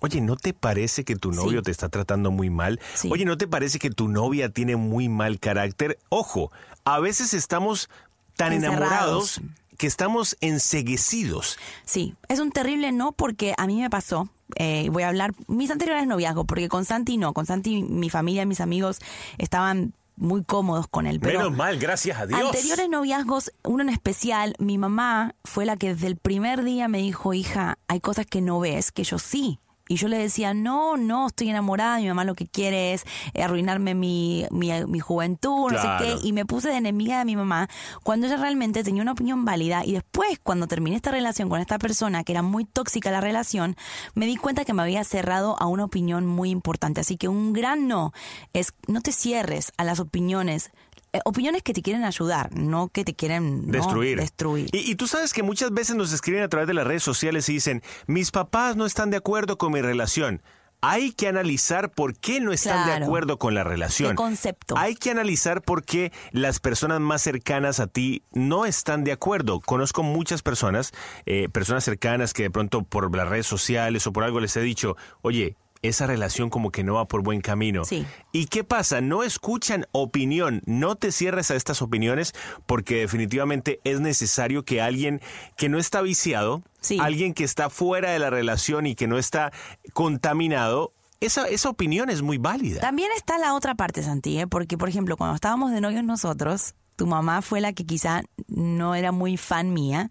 Oye, 0.00 0.20
¿no 0.20 0.36
te 0.36 0.52
parece 0.52 1.04
que 1.04 1.16
tu 1.16 1.32
novio 1.32 1.60
Sí. 1.60 1.64
te 1.64 1.70
está 1.70 1.88
tratando 1.88 2.30
muy 2.30 2.50
mal? 2.50 2.80
Sí. 2.94 3.08
Oye, 3.10 3.24
¿no 3.24 3.36
te 3.38 3.46
parece 3.48 3.78
que 3.78 3.90
tu 3.90 4.08
novia 4.08 4.48
tiene 4.50 4.76
muy 4.76 5.08
mal 5.08 5.38
carácter? 5.40 5.98
Ojo, 6.08 6.50
a 6.84 7.00
veces 7.00 7.32
estamos 7.34 7.88
tan 8.36 8.52
enamorados 8.52 9.40
que 9.78 9.86
estamos 9.86 10.36
enseguecidos. 10.40 11.58
Sí, 11.84 12.14
es 12.28 12.38
un 12.40 12.50
terrible 12.50 12.92
no 12.92 13.12
porque 13.12 13.54
a 13.56 13.66
mí 13.66 13.80
me 13.80 13.90
pasó. 13.90 14.28
eh, 14.56 14.88
voy 14.92 15.02
a 15.02 15.08
hablar 15.08 15.34
mis 15.48 15.70
anteriores 15.72 16.06
noviazgos, 16.06 16.46
porque 16.46 16.68
con 16.68 16.84
Santi 16.84 17.16
no. 17.16 17.32
Con 17.32 17.46
Santi, 17.46 17.82
mi 17.82 18.10
familia, 18.10 18.46
mis 18.46 18.60
amigos 18.60 19.00
estaban 19.38 19.92
muy 20.14 20.44
cómodos 20.44 20.86
con 20.88 21.06
él. 21.08 21.18
Pero 21.20 21.40
Menos 21.40 21.56
mal, 21.56 21.78
gracias 21.80 22.18
a 22.20 22.26
Dios. 22.26 22.40
Anteriores 22.40 22.88
noviazgos, 22.88 23.52
uno 23.64 23.82
en 23.82 23.88
especial, 23.88 24.54
mi 24.60 24.78
mamá 24.78 25.34
fue 25.44 25.66
la 25.66 25.76
que 25.76 25.94
desde 25.94 26.06
el 26.06 26.16
primer 26.16 26.62
día 26.62 26.86
me 26.86 26.98
dijo, 26.98 27.34
hija, 27.34 27.78
hay 27.88 27.98
cosas 28.00 28.24
que 28.26 28.40
no 28.40 28.60
ves, 28.60 28.92
que 28.92 29.02
yo 29.02 29.18
sí. 29.18 29.58
Y 29.88 29.96
yo 29.96 30.08
le 30.08 30.18
decía, 30.18 30.52
no, 30.52 30.96
no, 30.96 31.28
estoy 31.28 31.50
enamorada, 31.50 31.98
mi 31.98 32.08
mamá 32.08 32.24
lo 32.24 32.34
que 32.34 32.46
quiere 32.46 32.92
es 32.92 33.04
eh, 33.34 33.42
arruinarme 33.42 33.94
mi, 33.94 34.44
mi, 34.50 34.70
mi 34.86 34.98
juventud, 34.98 35.70
no 35.70 35.80
sé 35.80 35.88
qué. 35.98 36.16
Y 36.26 36.32
me 36.32 36.44
puse 36.44 36.68
de 36.68 36.76
enemiga 36.76 37.18
de 37.18 37.24
mi 37.24 37.36
mamá 37.36 37.68
cuando 38.02 38.26
ella 38.26 38.36
realmente 38.36 38.82
tenía 38.82 39.02
una 39.02 39.12
opinión 39.12 39.44
válida. 39.44 39.84
Y 39.84 39.92
después, 39.92 40.40
cuando 40.42 40.66
terminé 40.66 40.96
esta 40.96 41.12
relación 41.12 41.48
con 41.48 41.60
esta 41.60 41.78
persona, 41.78 42.24
que 42.24 42.32
era 42.32 42.42
muy 42.42 42.64
tóxica 42.64 43.10
la 43.10 43.20
relación, 43.20 43.76
me 44.14 44.26
di 44.26 44.36
cuenta 44.36 44.64
que 44.64 44.72
me 44.72 44.82
había 44.82 45.04
cerrado 45.04 45.56
a 45.60 45.66
una 45.66 45.84
opinión 45.84 46.26
muy 46.26 46.50
importante. 46.50 47.00
Así 47.00 47.16
que 47.16 47.28
un 47.28 47.52
gran 47.52 47.86
no 47.86 48.12
es 48.52 48.72
no 48.88 49.00
te 49.00 49.12
cierres 49.12 49.72
a 49.76 49.84
las 49.84 50.00
opiniones. 50.00 50.70
Eh, 51.16 51.20
opiniones 51.24 51.62
que 51.62 51.72
te 51.72 51.82
quieren 51.82 52.04
ayudar, 52.04 52.54
no 52.54 52.88
que 52.88 53.04
te 53.04 53.14
quieren 53.14 53.66
¿no? 53.66 53.72
Destruir. 53.72 54.18
destruir. 54.18 54.68
Y, 54.72 54.90
y 54.90 54.94
tú 54.94 55.06
sabes 55.06 55.32
que 55.32 55.42
muchas 55.42 55.72
veces 55.72 55.96
nos 55.96 56.12
escriben 56.12 56.42
a 56.42 56.48
través 56.48 56.68
de 56.68 56.74
las 56.74 56.86
redes 56.86 57.02
sociales 57.02 57.48
y 57.48 57.54
dicen, 57.54 57.82
mis 58.06 58.30
papás 58.30 58.76
no 58.76 58.86
están 58.86 59.10
de 59.10 59.16
acuerdo 59.16 59.58
con 59.58 59.72
mi 59.72 59.80
relación. 59.80 60.42
Hay 60.82 61.12
que 61.12 61.26
analizar 61.26 61.90
por 61.90 62.16
qué 62.16 62.40
no 62.40 62.52
están 62.52 62.86
de 62.86 63.04
acuerdo 63.04 63.38
con 63.38 63.54
la 63.54 63.64
relación. 63.64 64.10
¿Qué 64.10 64.14
concepto? 64.14 64.76
Hay 64.76 64.94
que 64.94 65.10
analizar 65.10 65.62
por 65.62 65.84
qué 65.84 66.12
las 66.32 66.60
personas 66.60 67.00
más 67.00 67.22
cercanas 67.22 67.80
a 67.80 67.86
ti 67.86 68.22
no 68.32 68.66
están 68.66 69.02
de 69.02 69.12
acuerdo. 69.12 69.60
Conozco 69.60 70.02
muchas 70.02 70.42
personas, 70.42 70.92
eh, 71.24 71.48
personas 71.48 71.82
cercanas 71.82 72.34
que 72.34 72.44
de 72.44 72.50
pronto 72.50 72.82
por 72.82 73.14
las 73.16 73.28
redes 73.28 73.46
sociales 73.46 74.06
o 74.06 74.12
por 74.12 74.24
algo 74.24 74.38
les 74.38 74.56
he 74.56 74.60
dicho, 74.60 74.96
oye, 75.22 75.56
esa 75.88 76.06
relación 76.06 76.50
como 76.50 76.70
que 76.70 76.84
no 76.84 76.94
va 76.94 77.06
por 77.08 77.22
buen 77.22 77.40
camino. 77.40 77.84
Sí. 77.84 78.06
¿Y 78.32 78.46
qué 78.46 78.64
pasa? 78.64 79.00
No 79.00 79.22
escuchan 79.22 79.86
opinión, 79.92 80.62
no 80.66 80.96
te 80.96 81.12
cierres 81.12 81.50
a 81.50 81.56
estas 81.56 81.82
opiniones 81.82 82.32
porque 82.66 82.96
definitivamente 82.96 83.80
es 83.84 84.00
necesario 84.00 84.64
que 84.64 84.80
alguien 84.80 85.20
que 85.56 85.68
no 85.68 85.78
está 85.78 86.00
viciado, 86.02 86.62
Sí. 86.80 86.98
alguien 87.00 87.34
que 87.34 87.44
está 87.44 87.70
fuera 87.70 88.10
de 88.10 88.18
la 88.18 88.30
relación 88.30 88.86
y 88.86 88.94
que 88.94 89.06
no 89.08 89.18
está 89.18 89.52
contaminado, 89.92 90.92
esa, 91.20 91.48
esa 91.48 91.70
opinión 91.70 92.10
es 92.10 92.22
muy 92.22 92.38
válida. 92.38 92.80
También 92.80 93.10
está 93.16 93.38
la 93.38 93.54
otra 93.54 93.74
parte, 93.74 94.02
Santi, 94.02 94.38
¿eh? 94.38 94.46
porque 94.46 94.76
por 94.78 94.88
ejemplo, 94.88 95.16
cuando 95.16 95.34
estábamos 95.34 95.72
de 95.72 95.80
novios 95.80 96.04
nosotros, 96.04 96.74
tu 96.96 97.06
mamá 97.06 97.42
fue 97.42 97.60
la 97.60 97.72
que 97.72 97.84
quizá 97.84 98.22
no 98.48 98.94
era 98.94 99.12
muy 99.12 99.36
fan 99.36 99.72
mía 99.72 100.10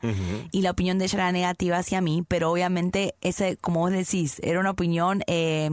y 0.52 0.62
la 0.62 0.72
opinión 0.72 0.98
de 1.00 1.06
ella 1.06 1.16
era 1.18 1.32
negativa 1.32 1.78
hacia 1.78 2.00
mí, 2.02 2.24
pero 2.28 2.52
obviamente 2.52 3.16
ese, 3.22 3.58
como 3.58 3.80
vos 3.82 3.92
decís, 3.92 4.40
era 4.44 4.60
una 4.60 4.70
opinión 4.72 5.24
eh, 5.28 5.70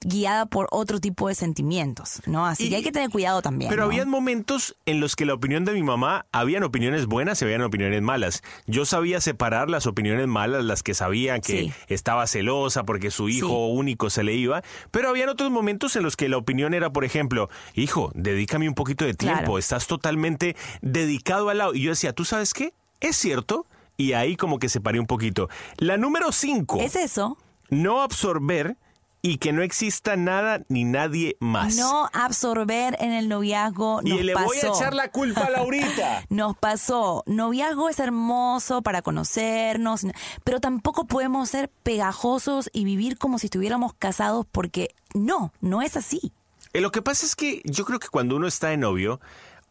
guiada 0.00 0.46
por 0.46 0.68
otro 0.70 1.00
tipo 1.00 1.28
de 1.28 1.34
sentimientos, 1.34 2.22
¿no? 2.26 2.46
Así 2.46 2.66
Y- 2.66 2.70
que 2.70 2.76
hay 2.76 2.82
que 2.82 2.92
tener 2.92 3.10
cuidado 3.10 3.42
también. 3.42 3.68
Pero 3.68 3.82
¿no? 3.82 3.88
habían 3.88 4.08
momentos 4.08 4.76
en 4.86 5.00
los 5.00 5.16
que 5.16 5.26
la 5.26 5.34
opinión 5.34 5.64
de 5.64 5.72
mi 5.72 5.82
mamá, 5.82 6.26
habían 6.32 6.62
opiniones 6.62 7.06
buenas 7.06 7.40
y 7.42 7.44
habían 7.44 7.62
opiniones 7.62 8.00
malas. 8.02 8.42
Yo 8.66 8.84
sabía 8.86 9.20
separar 9.20 9.68
las 9.68 9.86
opiniones 9.86 10.26
malas, 10.28 10.64
las 10.64 10.82
que 10.82 10.94
sabían 10.94 11.40
que 11.40 11.58
Sí. 11.64 11.72
estaba 11.88 12.26
celosa 12.26 12.84
porque 12.84 13.10
su 13.10 13.28
hijo 13.28 13.48
Sí. 13.48 13.72
único 13.78 14.08
se 14.10 14.22
le 14.22 14.34
iba, 14.34 14.62
pero 14.90 15.08
habían 15.08 15.28
otros 15.28 15.50
momentos 15.50 15.96
en 15.96 16.02
los 16.04 16.16
que 16.16 16.28
la 16.28 16.36
opinión 16.36 16.74
era, 16.74 16.90
por 16.92 17.04
ejemplo, 17.04 17.50
hijo, 17.74 18.12
dedícame 18.14 18.68
un 18.68 18.74
poquito 18.74 19.04
de 19.04 19.14
tiempo, 19.14 19.38
Claro. 19.40 19.58
estás 19.58 19.86
totalmente 19.86 20.37
dedicado 20.82 21.48
al 21.50 21.58
lado. 21.58 21.74
Y 21.74 21.82
yo 21.82 21.90
decía, 21.90 22.12
¿tú 22.12 22.24
sabes 22.24 22.54
qué? 22.54 22.72
Es 23.00 23.16
cierto. 23.16 23.66
Y 23.96 24.12
ahí 24.12 24.36
como 24.36 24.58
que 24.58 24.68
separé 24.68 25.00
un 25.00 25.06
poquito. 25.06 25.48
La 25.76 25.96
número 25.96 26.30
cinco, 26.32 26.78
Es 26.80 26.94
eso, 26.96 27.36
no 27.68 28.00
absorber 28.02 28.76
y 29.20 29.38
que 29.38 29.52
no 29.52 29.62
exista 29.62 30.14
nada 30.14 30.62
ni 30.68 30.84
nadie 30.84 31.36
más. 31.40 31.74
no 31.76 32.08
absorber 32.12 32.96
en 33.00 33.12
el 33.12 33.28
noviazgo. 33.28 34.00
y 34.04 34.10
nos 34.10 34.20
le 34.22 34.34
voy 34.36 34.56
a 34.58 34.68
echar 34.68 34.94
la 34.94 35.10
culpa 35.10 35.40
a 35.46 35.50
Laurita. 35.50 36.24
Nos 36.28 36.56
pasó. 36.56 37.24
Noviazgo 37.26 37.88
es 37.88 37.98
hermoso 37.98 38.82
para 38.82 39.02
conocernos, 39.02 40.06
pero 40.44 40.60
tampoco 40.60 41.06
podemos 41.08 41.48
ser 41.50 41.68
pegajosos 41.82 42.70
y 42.72 42.84
vivir 42.84 43.18
como 43.18 43.40
si 43.40 43.46
estuviéramos 43.48 43.92
casados 43.94 44.46
porque 44.52 44.94
no, 45.14 45.52
no 45.60 45.82
es 45.82 45.96
así. 45.96 46.32
Eh, 46.72 46.80
Lo 46.80 46.92
que 46.92 47.02
pasa 47.02 47.26
es 47.26 47.34
que 47.34 47.62
yo 47.64 47.84
creo 47.84 47.98
que 47.98 48.08
cuando 48.08 48.36
uno 48.36 48.46
está 48.46 48.68
de 48.68 48.76
novio, 48.76 49.20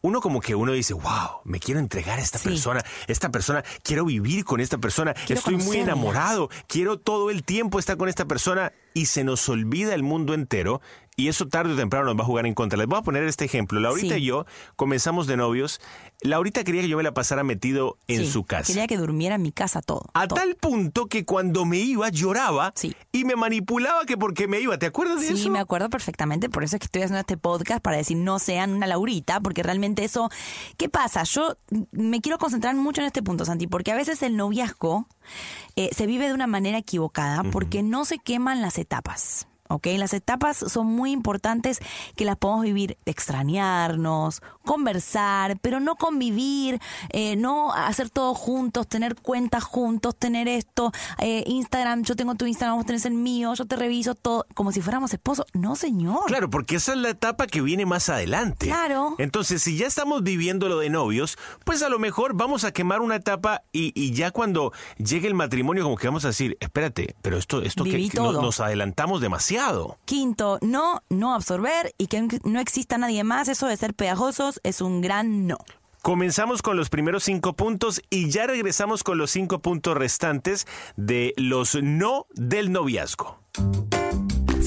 uno 0.00 0.20
como 0.20 0.40
que 0.40 0.54
uno 0.54 0.72
dice, 0.72 0.94
wow, 0.94 1.40
me 1.44 1.58
quiero 1.60 1.80
entregar 1.80 2.18
a 2.18 2.22
esta 2.22 2.38
Sí. 2.38 2.48
persona, 2.48 2.82
esta 3.06 3.30
persona, 3.30 3.64
quiero 3.82 4.04
vivir 4.04 4.44
con 4.44 4.60
esta 4.60 4.78
persona, 4.78 5.14
Quiero 5.14 5.38
estoy 5.38 5.56
muy 5.56 5.78
enamorado, 5.78 6.50
quiero 6.66 6.98
todo 6.98 7.30
el 7.30 7.42
tiempo 7.42 7.78
estar 7.78 7.96
con 7.96 8.08
esta 8.08 8.24
persona 8.26 8.72
y 8.94 9.06
se 9.06 9.24
nos 9.24 9.48
olvida 9.48 9.94
el 9.94 10.02
mundo 10.02 10.34
entero 10.34 10.80
y 11.18 11.26
eso 11.26 11.48
tarde 11.48 11.74
o 11.74 11.76
temprano 11.76 12.06
nos 12.06 12.16
va 12.16 12.22
a 12.22 12.26
jugar 12.26 12.46
en 12.46 12.54
contra. 12.54 12.78
Les 12.78 12.86
voy 12.86 12.96
a 12.96 13.02
poner 13.02 13.24
este 13.24 13.44
ejemplo. 13.44 13.80
Laurita 13.80 14.14
Sí. 14.14 14.20
y 14.22 14.24
yo 14.26 14.46
comenzamos 14.76 15.26
de 15.26 15.36
novios. 15.36 15.80
Laurita 16.22 16.62
quería 16.62 16.80
que 16.82 16.88
yo 16.88 16.96
me 16.96 17.02
la 17.02 17.12
pasara 17.12 17.42
metido 17.42 17.98
en 18.06 18.20
Sí, 18.20 18.30
su 18.30 18.44
casa. 18.44 18.68
Quería 18.68 18.86
que 18.86 18.96
durmiera 18.96 19.34
en 19.34 19.42
mi 19.42 19.50
casa 19.50 19.82
todo. 19.82 20.04
A 20.14 20.28
todo. 20.28 20.38
tal 20.38 20.54
punto 20.54 21.06
que 21.06 21.24
cuando 21.24 21.64
me 21.64 21.78
iba 21.78 22.08
lloraba 22.08 22.72
Sí. 22.76 22.94
y 23.10 23.24
me 23.24 23.34
manipulaba 23.34 24.04
que 24.04 24.16
porque 24.16 24.46
me 24.46 24.60
iba. 24.60 24.78
¿Te 24.78 24.86
acuerdas 24.86 25.20
de 25.20 25.26
Sí, 25.26 25.34
eso? 25.34 25.50
me 25.50 25.58
acuerdo 25.58 25.90
perfectamente, 25.90 26.48
por 26.48 26.62
eso 26.62 26.76
es 26.76 26.80
que 26.80 26.84
estoy 26.86 27.02
haciendo 27.02 27.18
este 27.20 27.36
podcast 27.36 27.82
para 27.82 27.96
decir 27.96 28.16
no 28.16 28.38
sean 28.38 28.74
una 28.74 28.86
Laurita, 28.86 29.40
porque 29.40 29.64
realmente 29.64 30.04
eso, 30.04 30.30
¿qué 30.76 30.88
pasa? 30.88 31.24
Yo 31.24 31.56
me 31.90 32.20
quiero 32.20 32.38
concentrar 32.38 32.76
mucho 32.76 33.00
en 33.00 33.08
este 33.08 33.24
punto, 33.24 33.44
Santi, 33.44 33.66
porque 33.66 33.90
a 33.90 33.96
veces 33.96 34.22
el 34.22 34.36
noviazgo 34.36 35.06
eh, 35.74 35.90
se 35.92 36.06
vive 36.06 36.28
de 36.28 36.32
una 36.34 36.46
manera 36.46 36.78
equivocada 36.78 37.42
porque 37.42 37.82
no 37.82 38.04
se 38.04 38.18
queman 38.18 38.62
las 38.62 38.78
etapas. 38.78 39.48
¿Ok? 39.68 39.86
Las 39.96 40.12
etapas 40.14 40.56
son 40.58 40.86
muy 40.86 41.12
importantes 41.12 41.78
que 42.16 42.24
las 42.24 42.36
podemos 42.36 42.64
vivir, 42.64 42.98
extrañarnos, 43.06 44.42
conversar, 44.64 45.58
pero 45.60 45.80
no 45.80 45.96
convivir, 45.96 46.80
eh, 47.10 47.36
no 47.36 47.72
hacer 47.72 48.10
todo 48.10 48.34
juntos, 48.34 48.86
tener 48.88 49.14
cuentas 49.16 49.64
juntos, 49.64 50.14
tener 50.16 50.48
esto, 50.48 50.92
eh, 51.18 51.42
Instagram, 51.46 52.02
yo 52.02 52.16
tengo 52.16 52.34
tu 52.34 52.46
Instagram, 52.46 52.76
vos 52.76 52.86
tenés 52.86 53.04
el 53.06 53.14
mío, 53.14 53.54
yo 53.54 53.64
te 53.66 53.76
reviso 53.76 54.14
todo, 54.14 54.46
como 54.54 54.72
si 54.72 54.80
fuéramos 54.80 55.12
esposos. 55.12 55.46
No, 55.54 55.76
señor. 55.76 56.24
Claro, 56.26 56.50
porque 56.50 56.76
esa 56.76 56.92
es 56.92 56.98
la 56.98 57.10
etapa 57.10 57.46
que 57.46 57.60
viene 57.62 57.86
más 57.86 58.08
adelante. 58.08 58.66
Claro. 58.66 59.14
Entonces, 59.18 59.62
si 59.62 59.76
ya 59.76 59.86
estamos 59.86 60.22
viviendo 60.22 60.68
lo 60.68 60.78
de 60.78 60.90
novios, 60.90 61.38
pues 61.64 61.82
a 61.82 61.88
lo 61.88 61.98
mejor 61.98 62.34
vamos 62.34 62.64
a 62.64 62.72
quemar 62.72 63.00
una 63.00 63.16
etapa 63.16 63.62
y, 63.72 63.92
y 63.94 64.12
ya 64.12 64.30
cuando 64.30 64.72
llegue 64.98 65.28
el 65.28 65.34
matrimonio, 65.34 65.82
como 65.84 65.96
que 65.96 66.06
vamos 66.06 66.24
a 66.24 66.28
decir, 66.28 66.56
espérate, 66.60 67.14
pero 67.22 67.38
esto, 67.38 67.62
esto 67.62 67.84
que, 67.84 67.90
Viví 67.90 68.10
que 68.10 68.18
no- 68.18 68.32
todo. 68.32 68.42
nos 68.42 68.60
adelantamos 68.60 69.20
demasiado. 69.20 69.57
Quinto, 70.04 70.58
no, 70.62 71.02
no 71.08 71.34
absorber 71.34 71.94
y 71.98 72.06
que 72.06 72.26
no 72.44 72.60
exista 72.60 72.98
nadie 72.98 73.24
más. 73.24 73.48
Eso 73.48 73.66
de 73.66 73.76
ser 73.76 73.94
pegajosos 73.94 74.60
es 74.62 74.80
un 74.80 75.00
gran 75.00 75.46
no. 75.46 75.58
Comenzamos 76.02 76.62
con 76.62 76.76
los 76.76 76.88
primeros 76.88 77.24
cinco 77.24 77.54
puntos 77.54 78.00
y 78.08 78.30
ya 78.30 78.46
regresamos 78.46 79.02
con 79.02 79.18
los 79.18 79.30
cinco 79.30 79.58
puntos 79.58 79.96
restantes 79.96 80.66
de 80.96 81.34
los 81.36 81.74
no 81.82 82.26
del 82.34 82.72
noviazgo. 82.72 83.40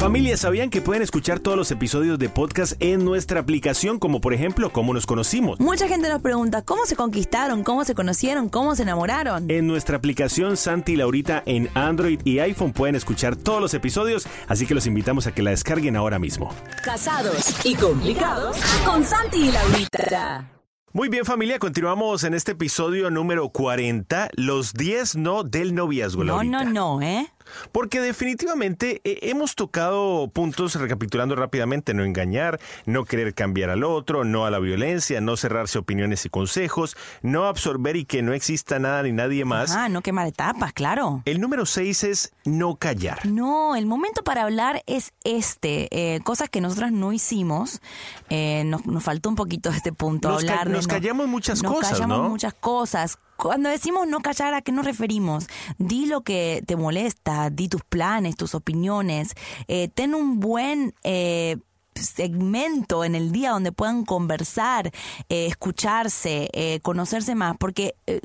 Familia, 0.01 0.35
¿sabían 0.35 0.71
que 0.71 0.81
pueden 0.81 1.03
escuchar 1.03 1.37
todos 1.37 1.55
los 1.55 1.69
episodios 1.69 2.17
de 2.17 2.27
podcast 2.27 2.73
en 2.79 3.05
nuestra 3.05 3.39
aplicación, 3.39 3.99
como 3.99 4.19
por 4.19 4.33
ejemplo, 4.33 4.71
cómo 4.71 4.95
nos 4.95 5.05
conocimos? 5.05 5.59
Mucha 5.59 5.87
gente 5.87 6.09
nos 6.09 6.23
pregunta 6.23 6.63
cómo 6.63 6.87
se 6.87 6.95
conquistaron, 6.95 7.63
cómo 7.63 7.85
se 7.85 7.93
conocieron, 7.93 8.49
cómo 8.49 8.75
se 8.75 8.81
enamoraron. 8.81 9.45
En 9.51 9.67
nuestra 9.67 9.97
aplicación 9.97 10.57
Santi 10.57 10.93
y 10.93 10.95
Laurita 10.95 11.43
en 11.45 11.69
Android 11.75 12.19
y 12.25 12.39
iPhone 12.39 12.73
pueden 12.73 12.95
escuchar 12.95 13.35
todos 13.35 13.61
los 13.61 13.75
episodios, 13.75 14.25
así 14.47 14.65
que 14.65 14.73
los 14.73 14.87
invitamos 14.87 15.27
a 15.27 15.35
que 15.35 15.43
la 15.43 15.51
descarguen 15.51 15.95
ahora 15.95 16.17
mismo. 16.17 16.51
Casados 16.83 17.63
y 17.63 17.75
complicados 17.75 18.57
con 18.83 19.03
Santi 19.03 19.49
y 19.49 19.51
Laurita. 19.51 20.49
Muy 20.93 21.09
bien 21.09 21.23
familia, 21.25 21.57
continuamos 21.59 22.23
en 22.23 22.33
este 22.33 22.53
episodio 22.53 23.11
número 23.11 23.49
40, 23.49 24.29
los 24.33 24.73
10 24.73 25.15
no 25.17 25.43
del 25.43 25.73
noviazgo, 25.75 26.23
No, 26.23 26.33
Laurita. 26.43 26.63
no, 26.65 26.97
no, 26.97 27.01
¿eh? 27.01 27.27
Porque 27.71 27.99
definitivamente 28.01 29.01
eh, 29.03 29.19
hemos 29.23 29.55
tocado 29.55 30.29
puntos, 30.29 30.75
recapitulando 30.75 31.35
rápidamente, 31.35 31.93
no 31.93 32.03
engañar, 32.03 32.59
no 32.85 33.05
querer 33.05 33.33
cambiar 33.33 33.69
al 33.69 33.83
otro, 33.83 34.23
no 34.23 34.45
a 34.45 34.51
la 34.51 34.59
violencia, 34.59 35.21
no 35.21 35.37
cerrarse 35.37 35.77
opiniones 35.79 36.25
y 36.25 36.29
consejos, 36.29 36.95
no 37.21 37.45
absorber 37.45 37.95
y 37.95 38.05
que 38.05 38.21
no 38.21 38.33
exista 38.33 38.79
nada 38.79 39.03
ni 39.03 39.11
nadie 39.11 39.45
más. 39.45 39.71
Ah, 39.71 39.89
no 39.89 40.01
quemar 40.01 40.27
etapas, 40.27 40.73
claro. 40.73 41.21
El 41.25 41.39
número 41.41 41.65
6 41.65 42.03
es 42.03 42.33
no 42.45 42.75
callar. 42.75 43.25
No, 43.25 43.75
el 43.75 43.85
momento 43.85 44.23
para 44.23 44.43
hablar 44.43 44.81
es 44.85 45.13
este. 45.23 45.87
eh, 46.15 46.19
cosas 46.21 46.49
que 46.49 46.61
nosotras 46.61 46.91
no 46.91 47.11
hicimos. 47.13 47.81
Eh, 48.29 48.63
nos, 48.65 48.85
nos 48.85 49.03
faltó 49.03 49.29
un 49.29 49.35
poquito 49.35 49.69
este 49.69 49.91
punto. 49.93 50.29
Nos 50.29 50.43
ca- 50.43 50.51
hablar 50.51 50.67
de 50.69 50.73
nos 50.75 50.87
no- 50.87 50.93
callamos 50.93 51.27
muchas 51.27 51.61
nos 51.63 51.73
cosas, 51.73 51.91
callamos 51.93 52.17
¿no? 52.19 52.29
muchas 52.29 52.53
cosas. 52.53 53.17
Cuando 53.41 53.69
decimos 53.69 54.07
no 54.07 54.19
callar, 54.19 54.53
¿a 54.53 54.61
qué 54.61 54.71
nos 54.71 54.85
referimos? 54.85 55.47
Di 55.79 56.05
lo 56.05 56.21
que 56.21 56.61
te 56.67 56.75
molesta, 56.75 57.49
di 57.49 57.69
tus 57.69 57.83
planes, 57.83 58.35
tus 58.35 58.53
opiniones. 58.53 59.33
Eh, 59.67 59.87
ten 59.87 60.13
un 60.13 60.39
buen 60.39 60.93
eh, 61.03 61.57
segmento 61.95 63.03
en 63.03 63.15
el 63.15 63.31
día 63.31 63.49
donde 63.49 63.71
puedan 63.71 64.05
conversar, 64.05 64.91
eh, 65.29 65.47
escucharse, 65.47 66.49
eh, 66.53 66.81
conocerse 66.81 67.33
más, 67.33 67.57
porque 67.57 67.95
eh, 68.05 68.19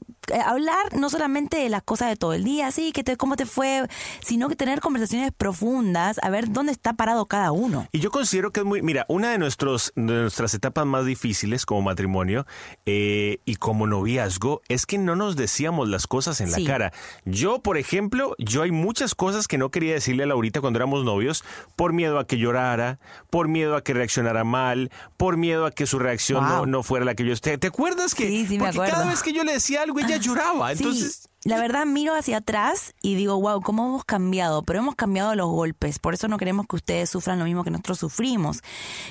hablar 0.45 0.95
no 0.97 1.11
solamente 1.11 1.57
de 1.59 1.69
las 1.69 1.83
cosas 1.83 2.09
de 2.09 2.17
todo 2.17 2.33
el 2.33 2.45
día, 2.45 2.71
sí, 2.71 2.93
que 2.93 3.05
te, 3.05 3.17
cómo 3.17 3.37
te 3.37 3.47
fue, 3.47 3.87
sino 4.23 4.49
que 4.49 4.57
tener 4.57 4.81
conversaciones 4.81 5.33
profundas, 5.37 6.19
a 6.23 6.31
ver 6.31 6.51
dónde 6.51 6.73
está 6.73 6.93
parado 6.95 7.27
cada 7.27 7.53
uno. 7.53 7.87
Y 7.93 8.01
yo 8.01 8.11
considero 8.11 8.51
que 8.53 8.61
es 8.61 8.67
muy, 8.67 8.83
mira, 8.83 9.07
una 9.09 9.31
de, 9.31 9.39
nuestros, 9.39 9.93
de 9.97 10.03
nuestras 10.03 10.55
etapas 10.55 10.87
más 10.87 11.05
difíciles 11.07 11.65
como 11.67 11.83
matrimonio 11.83 12.47
eh, 12.85 13.39
y 13.45 13.57
como 13.57 13.87
noviazgo 13.87 14.63
es 14.69 14.87
que 14.87 14.99
no 14.99 15.17
nos 15.17 15.37
decíamos 15.37 15.89
las 15.89 16.07
cosas 16.07 16.41
en 16.41 16.51
Sí. 16.51 16.63
la 16.63 16.67
cara. 16.71 16.93
Yo, 17.25 17.61
por 17.61 17.77
ejemplo, 17.79 18.35
yo 18.39 18.63
hay 18.63 18.71
muchas 18.71 19.15
cosas 19.15 19.49
que 19.49 19.59
no 19.59 19.71
quería 19.71 19.95
decirle 19.95 20.23
a 20.23 20.27
Laurita 20.27 20.61
cuando 20.61 20.79
éramos 20.79 21.05
novios 21.05 21.45
por 21.75 21.93
miedo 21.93 22.19
a 22.19 22.27
que 22.27 22.39
llorara, 22.39 22.99
por 23.31 23.49
miedo 23.49 23.77
a 23.77 23.83
que 23.83 23.95
reaccionara 23.95 24.45
mal, 24.45 24.91
por 25.17 25.37
miedo 25.37 25.67
a 25.67 25.71
que 25.71 25.87
su 25.87 25.99
reacción 25.99 26.45
no, 26.47 26.57
Wow. 26.59 26.67
no 26.67 26.83
fuera 26.83 27.05
la 27.05 27.15
que 27.15 27.25
yo... 27.25 27.37
¿Te, 27.37 27.59
te 27.59 27.67
acuerdas 27.69 28.15
que...? 28.15 28.27
Sí, 28.29 28.47
sí 28.47 28.59
me 28.59 28.65
porque 28.65 28.79
cada 28.79 28.89
acuerdo. 28.89 29.11
vez 29.11 29.23
que 29.23 29.33
yo 29.33 29.45
le 29.45 29.53
decía 29.55 29.83
algo, 29.83 29.99
ella 29.99 30.16
lloraba. 30.19 30.73
Entonces... 30.73 31.29
La 31.47 31.59
verdad 31.61 31.87
miro 31.87 32.15
hacia 32.17 32.39
atrás 32.39 32.93
y 33.03 33.15
digo, 33.15 33.41
wow, 33.41 33.61
cómo 33.61 33.87
hemos 33.87 34.05
cambiado, 34.05 34.65
pero 34.65 34.81
hemos 34.81 34.97
cambiado 34.97 35.35
los 35.37 35.47
golpes, 35.49 35.99
por 36.01 36.13
eso 36.15 36.27
no 36.27 36.39
queremos 36.39 36.67
que 36.67 36.75
ustedes 36.75 37.09
sufran 37.09 37.39
lo 37.39 37.45
mismo 37.45 37.63
que 37.63 37.71
nosotros 37.71 37.99
sufrimos. 38.01 38.63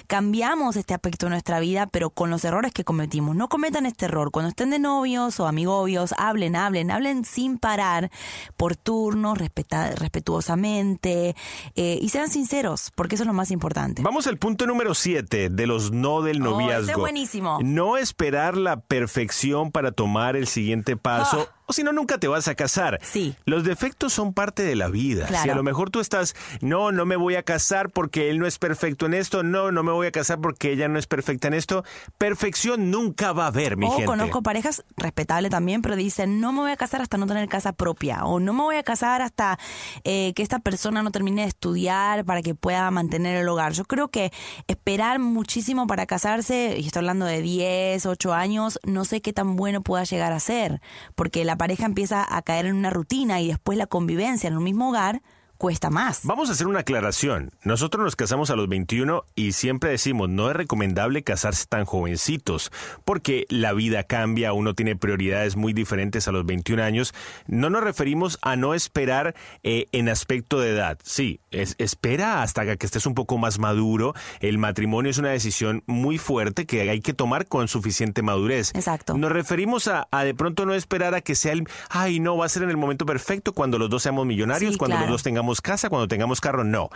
Cambiamos 0.08 0.76
este 0.76 0.94
aspecto 0.94 1.28
de 1.28 1.30
nuestra 1.32 1.60
vida, 1.62 1.88
pero 1.88 2.10
con 2.10 2.30
los 2.30 2.44
errores 2.44 2.74
que 2.74 2.84
cometimos. 2.84 3.36
No 3.38 3.48
cometan 3.48 3.86
este 3.86 4.06
error. 4.06 4.32
Cuando 4.32 4.50
estén 4.50 4.70
de 4.70 4.80
novios 4.80 5.40
o 5.40 5.48
amigobios, 5.48 6.14
hablen, 6.18 6.56
hablen, 6.58 6.92
hablen 6.92 7.24
sin 7.26 7.58
parar, 7.58 8.12
por 8.58 8.76
turno, 8.76 9.34
respeta- 9.34 9.96
respetuosamente, 9.96 11.36
eh, 11.76 12.00
y 12.02 12.10
sean 12.10 12.30
sinceros, 12.30 12.92
porque 12.96 13.16
eso 13.16 13.24
es 13.24 13.28
lo 13.28 13.34
más 13.34 13.50
importante. 13.52 14.02
Vamos 14.02 14.28
al 14.28 14.38
punto 14.38 14.68
número 14.68 14.94
7 14.94 15.50
de 15.50 15.68
los 15.68 15.92
no 15.92 16.22
del 16.22 16.42
Oh, 16.46 16.60
ese 16.60 16.72
es 16.72 16.80
noviazgo. 16.82 17.00
buenísimo. 17.02 17.60
No 17.64 17.98
esperar 17.98 18.58
la 18.58 18.82
perfección 18.82 19.72
para 19.72 19.92
tomar 19.92 20.36
el 20.36 20.48
siguiente 20.48 20.98
paso. 20.98 21.48
O 21.66 21.74
si 21.74 21.84
no, 21.84 21.92
nunca 21.92 22.18
te 22.18 22.28
vas 22.28 22.48
a 22.48 22.56
casar. 22.56 23.00
Sí. 23.02 23.36
Los 23.46 23.64
defectos 23.64 24.14
son 24.14 24.34
parte 24.34 24.64
de 24.64 24.76
la 24.76 24.88
vida. 24.88 25.26
Claro. 25.26 25.44
Si 25.44 25.50
a 25.50 25.56
lo 25.56 25.64
mejor 25.64 25.90
tú 25.90 26.00
estás, 26.00 26.36
no, 26.62 26.92
no 26.92 27.06
me 27.06 27.16
voy 27.16 27.36
a 27.36 27.44
casar 27.44 27.90
porque 27.90 28.30
él 28.30 28.40
no 28.40 28.46
es 28.46 28.60
perfecto 28.60 29.06
en 29.06 29.14
esto, 29.14 29.44
no, 29.44 29.72
no 29.72 29.84
me 29.84 29.92
voy 29.92 30.08
a 30.08 30.12
casar 30.12 30.40
porque 30.40 30.72
ella 30.72 30.88
no 30.88 31.00
es 31.00 31.08
perfecta 31.08 31.48
en 31.48 31.54
esto, 31.54 31.84
perfección 32.18 32.92
nunca 32.92 33.34
va 33.34 33.46
a 33.46 33.48
haber, 33.48 33.78
mi 33.78 33.86
o 33.86 33.92
gente. 33.92 34.06
conozco 34.06 34.44
parejas 34.44 34.84
respetables 34.98 35.52
también, 35.52 35.82
pero 35.82 35.96
dicen, 35.96 36.40
no 36.40 36.52
me 36.52 36.60
voy 36.60 36.72
a 36.72 36.78
casar 36.78 37.02
hasta 37.02 37.18
no 37.18 37.28
tener 37.28 37.48
casa 37.50 37.74
propia, 37.74 38.26
o 38.26 38.40
no 38.40 38.54
me 38.54 38.62
voy 38.62 38.76
a 38.76 38.84
casar 38.84 39.22
hasta 39.22 39.58
eh, 40.04 40.34
que 40.36 40.44
esta 40.44 40.60
persona 40.60 41.04
no 41.04 41.12
termine 41.12 41.44
de 41.44 41.48
estudiar 41.48 42.26
para 42.26 42.42
que 42.42 42.56
pueda 42.56 42.90
mantener 42.92 43.38
el 43.38 43.48
hogar. 43.50 43.74
Yo 43.74 43.86
creo 43.86 44.10
que 44.10 44.32
esperar 44.68 45.20
muchísimo 45.20 45.88
para 45.88 46.06
casarse, 46.06 46.78
y 46.78 46.86
estoy 46.86 47.02
hablando 47.02 47.26
de 47.26 47.42
10, 47.42 48.06
8 48.06 48.34
años, 48.34 48.80
no 48.84 49.06
sé 49.06 49.22
qué 49.22 49.34
tan 49.34 49.56
bueno 49.56 49.82
pueda 49.82 50.04
llegar 50.04 50.34
a 50.34 50.40
ser, 50.40 50.82
porque 51.16 51.46
la 51.46 51.55
pareja 51.58 51.86
empieza 51.86 52.26
a 52.28 52.42
caer 52.42 52.66
en 52.66 52.76
una 52.76 52.90
rutina 52.90 53.42
y 53.42 53.48
después 53.48 53.78
la 53.78 53.88
convivencia 53.88 54.48
en 54.48 54.58
un 54.58 54.64
mismo 54.64 54.90
hogar 54.90 55.22
cuesta 55.58 55.90
más. 55.90 56.22
Vamos 56.24 56.50
a 56.50 56.54
hacer 56.54 56.68
una 56.68 56.80
aclaración. 56.80 57.52
Nosotros 57.64 58.04
nos 58.04 58.16
casamos 58.16 58.50
a 58.50 58.56
los 58.56 58.68
21 58.68 59.24
y 59.36 59.54
siempre 59.54 59.90
decimos, 59.90 60.30
no 60.30 60.50
es 60.50 60.56
recomendable 60.56 61.24
casarse 61.24 61.66
tan 61.68 61.86
jovencitos, 61.86 62.72
porque 63.04 63.46
la 63.50 63.74
vida 63.74 64.04
cambia, 64.04 64.54
uno 64.54 64.74
tiene 64.74 64.96
prioridades 64.96 65.56
muy 65.56 65.74
diferentes 65.74 66.28
a 66.28 66.32
los 66.32 66.46
21 66.46 66.84
años. 66.84 67.14
No 67.48 67.70
nos 67.70 67.84
referimos 67.84 68.38
a 68.42 68.56
no 68.56 68.74
esperar 68.74 69.36
eh, 69.64 69.88
en 69.92 70.10
aspecto 70.10 70.60
de 70.60 70.72
edad. 70.72 70.98
Sí, 71.04 71.40
es- 71.52 71.76
espera 71.78 72.42
hasta 72.42 72.76
que 72.78 72.86
estés 72.86 73.06
un 73.06 73.14
poco 73.14 73.38
más 73.38 73.60
maduro. 73.60 74.14
El 74.40 74.58
matrimonio 74.58 75.12
es 75.12 75.18
una 75.18 75.30
decisión 75.30 75.84
muy 75.88 76.18
fuerte 76.18 76.66
que 76.66 76.90
hay 76.90 77.02
que 77.02 77.14
tomar 77.14 77.48
con 77.48 77.68
suficiente 77.68 78.22
madurez. 78.22 78.72
Exacto. 78.76 79.18
Nos 79.18 79.32
referimos 79.32 79.88
a, 79.88 80.08
a 80.12 80.24
de 80.24 80.34
pronto 80.34 80.66
no 80.66 80.74
esperar 80.74 81.16
a 81.16 81.22
que 81.22 81.36
sea 81.36 81.54
el, 81.54 81.68
ay, 81.90 82.20
no, 82.20 82.38
va 82.38 82.46
a 82.46 82.50
ser 82.50 82.64
en 82.64 82.70
el 82.70 82.78
momento 82.78 83.06
perfecto 83.06 83.54
cuando 83.54 83.78
los 83.78 83.90
dos 83.90 84.04
seamos 84.04 84.26
millonarios, 84.26 84.74
Sí, 84.74 84.78
cuando 84.78 84.96
claro. 84.96 85.08
los 85.12 85.16
dos 85.16 85.24
tengamos 85.24 85.45
casa, 85.62 85.90
cuando 85.90 86.08
tengamos 86.08 86.42
carro, 86.42 86.64
no. 86.64 86.90